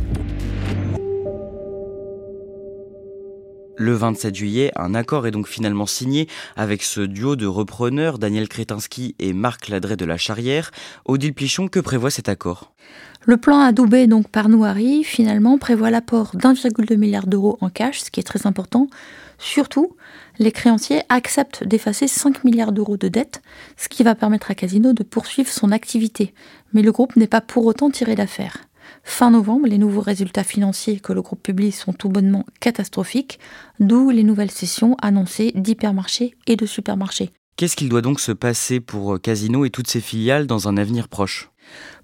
Le 3.77 3.91
27 3.91 4.33
juillet, 4.33 4.71
un 4.77 4.95
accord 4.95 5.27
est 5.27 5.31
donc 5.31 5.47
finalement 5.47 5.85
signé 5.85 6.29
avec 6.55 6.81
ce 6.81 7.01
duo 7.01 7.35
de 7.35 7.45
repreneurs, 7.45 8.19
Daniel 8.19 8.47
Kretinsky 8.47 9.15
et 9.19 9.33
Marc 9.33 9.67
Ladré 9.67 9.97
de 9.97 10.05
la 10.05 10.15
Charrière. 10.15 10.71
Odile 11.03 11.33
Plichon, 11.33 11.67
que 11.67 11.81
prévoit 11.81 12.09
cet 12.09 12.29
accord? 12.29 12.71
Le 13.25 13.35
plan 13.35 13.59
adoubé 13.59 14.07
donc 14.07 14.29
par 14.29 14.47
Nouari, 14.47 15.03
finalement, 15.03 15.57
prévoit 15.57 15.89
l'apport 15.89 16.31
d'1,2 16.35 16.95
milliard 16.95 17.27
d'euros 17.27 17.57
en 17.59 17.69
cash, 17.69 17.99
ce 17.99 18.11
qui 18.11 18.21
est 18.21 18.23
très 18.23 18.47
important, 18.47 18.87
Surtout, 19.37 19.95
les 20.39 20.51
créanciers 20.51 21.01
acceptent 21.09 21.63
d'effacer 21.63 22.07
5 22.07 22.43
milliards 22.43 22.71
d'euros 22.71 22.97
de 22.97 23.07
dettes, 23.07 23.41
ce 23.77 23.89
qui 23.89 24.03
va 24.03 24.15
permettre 24.15 24.51
à 24.51 24.55
Casino 24.55 24.93
de 24.93 25.03
poursuivre 25.03 25.49
son 25.49 25.71
activité. 25.71 26.33
Mais 26.73 26.81
le 26.81 26.91
groupe 26.91 27.15
n'est 27.15 27.27
pas 27.27 27.41
pour 27.41 27.65
autant 27.65 27.89
tiré 27.89 28.15
d'affaire. 28.15 28.59
Fin 29.03 29.31
novembre, 29.31 29.67
les 29.67 29.77
nouveaux 29.77 30.01
résultats 30.01 30.43
financiers 30.43 30.99
que 30.99 31.13
le 31.13 31.21
groupe 31.21 31.41
publie 31.41 31.71
sont 31.71 31.93
tout 31.93 32.09
bonnement 32.09 32.45
catastrophiques, 32.59 33.39
d'où 33.79 34.09
les 34.09 34.23
nouvelles 34.23 34.51
sessions 34.51 34.95
annoncées 35.01 35.51
d'hypermarchés 35.55 36.35
et 36.47 36.55
de 36.55 36.65
supermarchés. 36.65 37.31
Qu'est-ce 37.57 37.75
qu'il 37.75 37.89
doit 37.89 38.01
donc 38.01 38.19
se 38.19 38.31
passer 38.31 38.79
pour 38.79 39.21
Casino 39.21 39.63
et 39.63 39.69
toutes 39.69 39.87
ses 39.87 40.01
filiales 40.01 40.47
dans 40.47 40.67
un 40.67 40.75
avenir 40.75 41.07
proche? 41.07 41.51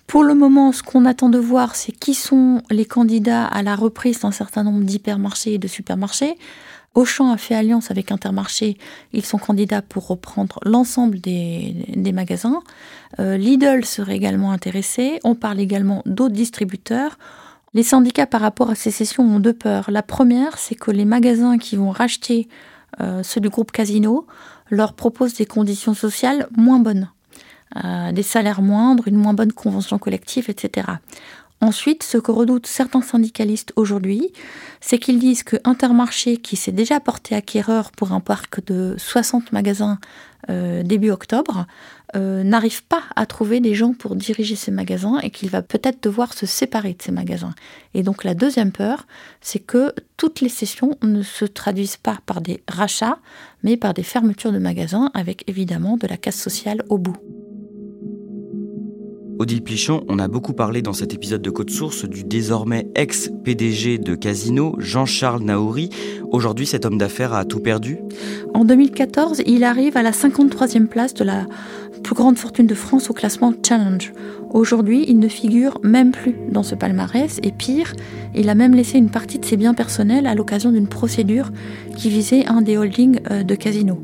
Pour 0.07 0.23
le 0.23 0.33
moment, 0.33 0.71
ce 0.71 0.83
qu'on 0.83 1.05
attend 1.05 1.29
de 1.29 1.37
voir, 1.37 1.75
c'est 1.75 1.91
qui 1.91 2.13
sont 2.13 2.61
les 2.69 2.85
candidats 2.85 3.45
à 3.45 3.63
la 3.63 3.75
reprise 3.75 4.19
d'un 4.19 4.31
certain 4.31 4.63
nombre 4.63 4.83
d'hypermarchés 4.83 5.53
et 5.53 5.57
de 5.57 5.67
supermarchés. 5.67 6.35
Auchan 6.93 7.31
a 7.31 7.37
fait 7.37 7.55
alliance 7.55 7.89
avec 7.89 8.11
Intermarché. 8.11 8.77
Ils 9.13 9.25
sont 9.25 9.37
candidats 9.37 9.81
pour 9.81 10.07
reprendre 10.07 10.59
l'ensemble 10.65 11.19
des, 11.19 12.11
magasins. 12.13 12.61
Euh, 13.19 13.37
Lidl 13.37 13.85
serait 13.85 14.15
également 14.15 14.51
intéressé. 14.51 15.19
On 15.23 15.35
parle 15.35 15.59
également 15.59 16.01
d'autres 16.05 16.35
distributeurs. 16.35 17.17
Les 17.73 17.83
syndicats 17.83 18.27
par 18.27 18.41
rapport 18.41 18.69
à 18.69 18.75
ces 18.75 18.91
cessions 18.91 19.23
ont 19.23 19.39
deux 19.39 19.53
peurs. 19.53 19.89
La 19.89 20.03
première, 20.03 20.57
c'est 20.57 20.75
que 20.75 20.91
les 20.91 21.05
magasins 21.05 21.57
qui 21.57 21.77
vont 21.77 21.91
racheter 21.91 22.49
euh, 22.99 23.23
ceux 23.23 23.39
du 23.39 23.49
groupe 23.49 23.71
Casino 23.71 24.27
leur 24.69 24.93
proposent 24.93 25.35
des 25.35 25.45
conditions 25.45 25.93
sociales 25.93 26.47
moins 26.57 26.79
bonnes. 26.79 27.09
Euh, 27.85 28.11
des 28.11 28.23
salaires 28.23 28.61
moindres, 28.61 29.07
une 29.07 29.15
moins 29.15 29.33
bonne 29.33 29.53
convention 29.53 29.97
collective, 29.97 30.49
etc. 30.49 30.87
Ensuite, 31.61 32.01
ce 32.01 32.17
que 32.17 32.31
redoutent 32.31 32.65
certains 32.65 33.03
syndicalistes 33.03 33.71
aujourd'hui, 33.75 34.33
c'est 34.79 34.97
qu'ils 34.97 35.19
disent 35.19 35.43
que 35.43 35.57
Intermarché, 35.63 36.37
qui 36.37 36.55
s'est 36.55 36.71
déjà 36.71 36.99
porté 36.99 37.35
acquéreur 37.35 37.91
pour 37.91 38.13
un 38.13 38.19
parc 38.19 38.65
de 38.65 38.95
60 38.97 39.51
magasins 39.51 39.99
euh, 40.49 40.81
début 40.81 41.11
octobre, 41.11 41.67
euh, 42.15 42.41
n'arrive 42.43 42.83
pas 42.83 43.03
à 43.15 43.27
trouver 43.27 43.59
des 43.59 43.75
gens 43.75 43.93
pour 43.93 44.15
diriger 44.15 44.55
ces 44.55 44.71
magasins 44.71 45.19
et 45.19 45.29
qu'il 45.29 45.51
va 45.51 45.61
peut-être 45.61 46.01
devoir 46.01 46.33
se 46.33 46.47
séparer 46.47 46.93
de 46.93 47.01
ces 47.03 47.11
magasins. 47.11 47.53
Et 47.93 48.01
donc 48.01 48.23
la 48.23 48.33
deuxième 48.33 48.71
peur, 48.71 49.05
c'est 49.39 49.59
que 49.59 49.93
toutes 50.17 50.41
les 50.41 50.49
sessions 50.49 50.97
ne 51.03 51.21
se 51.21 51.45
traduisent 51.45 51.97
pas 51.97 52.17
par 52.25 52.41
des 52.41 52.63
rachats, 52.67 53.19
mais 53.61 53.77
par 53.77 53.93
des 53.93 54.03
fermetures 54.03 54.51
de 54.51 54.57
magasins 54.57 55.11
avec 55.13 55.43
évidemment 55.47 55.95
de 55.95 56.07
la 56.07 56.17
casse 56.17 56.41
sociale 56.41 56.83
au 56.89 56.97
bout. 56.97 57.17
Odile 59.41 59.63
Plichon, 59.63 60.03
on 60.07 60.19
a 60.19 60.27
beaucoup 60.27 60.53
parlé 60.53 60.83
dans 60.83 60.93
cet 60.93 61.15
épisode 61.15 61.41
de 61.41 61.49
Code 61.49 61.71
Source 61.71 62.07
du 62.07 62.23
désormais 62.23 62.87
ex-PDG 62.93 63.97
de 63.97 64.13
Casino, 64.13 64.75
Jean-Charles 64.77 65.41
Naouri. 65.41 65.89
Aujourd'hui, 66.29 66.67
cet 66.67 66.85
homme 66.85 66.99
d'affaires 66.99 67.33
a 67.33 67.43
tout 67.43 67.59
perdu 67.59 67.97
En 68.53 68.65
2014, 68.65 69.41
il 69.47 69.63
arrive 69.63 69.97
à 69.97 70.03
la 70.03 70.11
53e 70.11 70.85
place 70.85 71.15
de 71.15 71.23
la 71.23 71.47
plus 72.03 72.13
grande 72.13 72.37
fortune 72.37 72.67
de 72.67 72.75
France 72.75 73.09
au 73.09 73.13
classement 73.13 73.51
Challenge. 73.67 74.13
Aujourd'hui, 74.51 75.05
il 75.07 75.17
ne 75.17 75.27
figure 75.27 75.79
même 75.81 76.11
plus 76.11 76.35
dans 76.51 76.61
ce 76.61 76.75
palmarès 76.75 77.39
et 77.41 77.51
pire, 77.51 77.95
il 78.35 78.47
a 78.47 78.53
même 78.53 78.75
laissé 78.75 78.99
une 78.99 79.09
partie 79.09 79.39
de 79.39 79.45
ses 79.45 79.57
biens 79.57 79.73
personnels 79.73 80.27
à 80.27 80.35
l'occasion 80.35 80.71
d'une 80.71 80.87
procédure 80.87 81.49
qui 81.97 82.11
visait 82.11 82.45
un 82.45 82.61
des 82.61 82.77
holdings 82.77 83.19
euh, 83.31 83.41
de 83.41 83.55
Casino. 83.55 84.03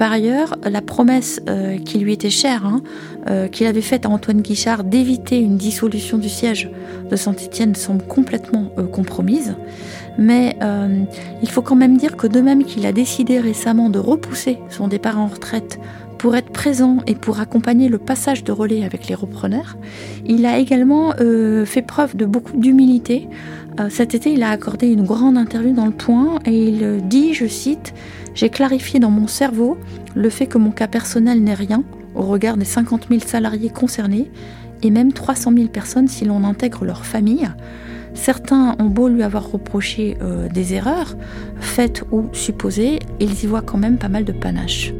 Par 0.00 0.12
ailleurs, 0.12 0.56
la 0.64 0.80
promesse 0.80 1.42
euh, 1.46 1.76
qui 1.76 1.98
lui 1.98 2.14
était 2.14 2.30
chère, 2.30 2.64
hein, 2.64 2.80
euh, 3.28 3.48
qu'il 3.48 3.66
avait 3.66 3.82
faite 3.82 4.06
à 4.06 4.08
Antoine 4.08 4.40
Guichard 4.40 4.82
d'éviter 4.82 5.38
une 5.38 5.58
dissolution 5.58 6.16
du 6.16 6.30
siège 6.30 6.70
de 7.10 7.16
Saint-Étienne 7.16 7.74
semble 7.74 8.02
complètement 8.06 8.72
euh, 8.78 8.86
compromise. 8.86 9.56
Mais 10.16 10.56
il 11.42 11.48
faut 11.50 11.62
quand 11.62 11.76
même 11.76 11.96
dire 11.96 12.16
que 12.16 12.26
de 12.26 12.40
même 12.40 12.64
qu'il 12.64 12.84
a 12.84 12.92
décidé 12.92 13.38
récemment 13.40 13.88
de 13.90 13.98
repousser 13.98 14.58
son 14.68 14.88
départ 14.88 15.18
en 15.18 15.28
retraite 15.28 15.78
pour 16.20 16.36
être 16.36 16.50
présent 16.50 16.98
et 17.06 17.14
pour 17.14 17.40
accompagner 17.40 17.88
le 17.88 17.96
passage 17.96 18.44
de 18.44 18.52
relais 18.52 18.84
avec 18.84 19.08
les 19.08 19.14
repreneurs, 19.14 19.78
il 20.26 20.44
a 20.44 20.58
également 20.58 21.14
fait 21.64 21.80
preuve 21.80 22.14
de 22.14 22.26
beaucoup 22.26 22.58
d'humilité. 22.58 23.26
cet 23.88 24.14
été, 24.14 24.30
il 24.30 24.42
a 24.42 24.50
accordé 24.50 24.88
une 24.88 25.04
grande 25.04 25.38
interview 25.38 25.72
dans 25.72 25.86
Le 25.86 25.92
Point 25.92 26.38
et 26.44 26.68
il 26.68 27.08
dit, 27.08 27.32
je 27.32 27.46
cite, 27.46 27.94
j'ai 28.34 28.50
clarifié 28.50 29.00
dans 29.00 29.08
mon 29.08 29.28
cerveau 29.28 29.78
le 30.14 30.28
fait 30.28 30.46
que 30.46 30.58
mon 30.58 30.72
cas 30.72 30.88
personnel 30.88 31.42
n'est 31.42 31.54
rien 31.54 31.84
au 32.14 32.22
regard 32.24 32.58
des 32.58 32.66
50 32.66 33.06
000 33.08 33.22
salariés 33.22 33.70
concernés 33.70 34.30
et 34.82 34.90
même 34.90 35.14
300 35.14 35.54
000 35.56 35.68
personnes 35.68 36.06
si 36.06 36.26
l'on 36.26 36.44
intègre 36.44 36.84
leur 36.84 37.06
famille. 37.06 37.48
Certains 38.12 38.76
ont 38.78 38.90
beau 38.90 39.08
lui 39.08 39.22
avoir 39.22 39.50
reproché 39.50 40.18
euh, 40.20 40.50
des 40.50 40.74
erreurs, 40.74 41.16
faites 41.60 42.04
ou 42.12 42.26
supposées, 42.32 42.98
ils 43.20 43.42
y 43.42 43.46
voient 43.46 43.62
quand 43.62 43.78
même 43.78 43.96
pas 43.96 44.08
mal 44.08 44.26
de 44.26 44.32
panache. 44.32 44.92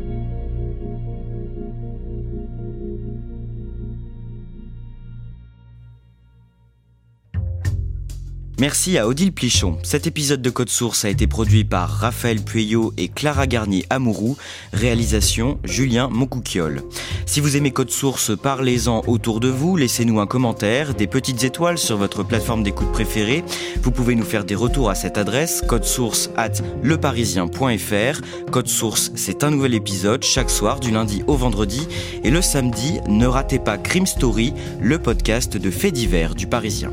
Merci 8.60 8.98
à 8.98 9.08
Odile 9.08 9.32
Plichon. 9.32 9.78
Cet 9.82 10.06
épisode 10.06 10.42
de 10.42 10.50
Code 10.50 10.68
Source 10.68 11.06
a 11.06 11.08
été 11.08 11.26
produit 11.26 11.64
par 11.64 11.88
Raphaël 11.88 12.42
Pueyo 12.42 12.92
et 12.98 13.08
Clara 13.08 13.46
Garnier 13.46 13.86
Amourou. 13.88 14.36
Réalisation 14.74 15.58
Julien 15.64 16.10
Moncouquiole. 16.12 16.82
Si 17.24 17.40
vous 17.40 17.56
aimez 17.56 17.70
Code 17.70 17.90
Source, 17.90 18.32
parlez-en 18.36 19.00
autour 19.06 19.40
de 19.40 19.48
vous. 19.48 19.78
Laissez-nous 19.78 20.20
un 20.20 20.26
commentaire, 20.26 20.94
des 20.94 21.06
petites 21.06 21.42
étoiles 21.42 21.78
sur 21.78 21.96
votre 21.96 22.22
plateforme 22.22 22.62
d'écoute 22.62 22.92
préférée. 22.92 23.44
Vous 23.82 23.92
pouvez 23.92 24.14
nous 24.14 24.26
faire 24.26 24.44
des 24.44 24.56
retours 24.56 24.90
à 24.90 24.94
cette 24.94 25.16
adresse 25.16 25.62
codesource 25.66 26.28
at 26.36 26.60
leparisien.fr. 26.82 28.20
Code 28.52 28.68
Source, 28.68 29.10
c'est 29.14 29.42
un 29.42 29.52
nouvel 29.52 29.72
épisode 29.72 30.22
chaque 30.22 30.50
soir 30.50 30.80
du 30.80 30.90
lundi 30.90 31.22
au 31.28 31.34
vendredi. 31.34 31.88
Et 32.24 32.30
le 32.30 32.42
samedi, 32.42 33.00
ne 33.08 33.26
ratez 33.26 33.58
pas 33.58 33.78
Crime 33.78 34.06
Story, 34.06 34.52
le 34.82 34.98
podcast 34.98 35.56
de 35.56 35.70
faits 35.70 35.94
divers 35.94 36.34
du 36.34 36.46
Parisien. 36.46 36.92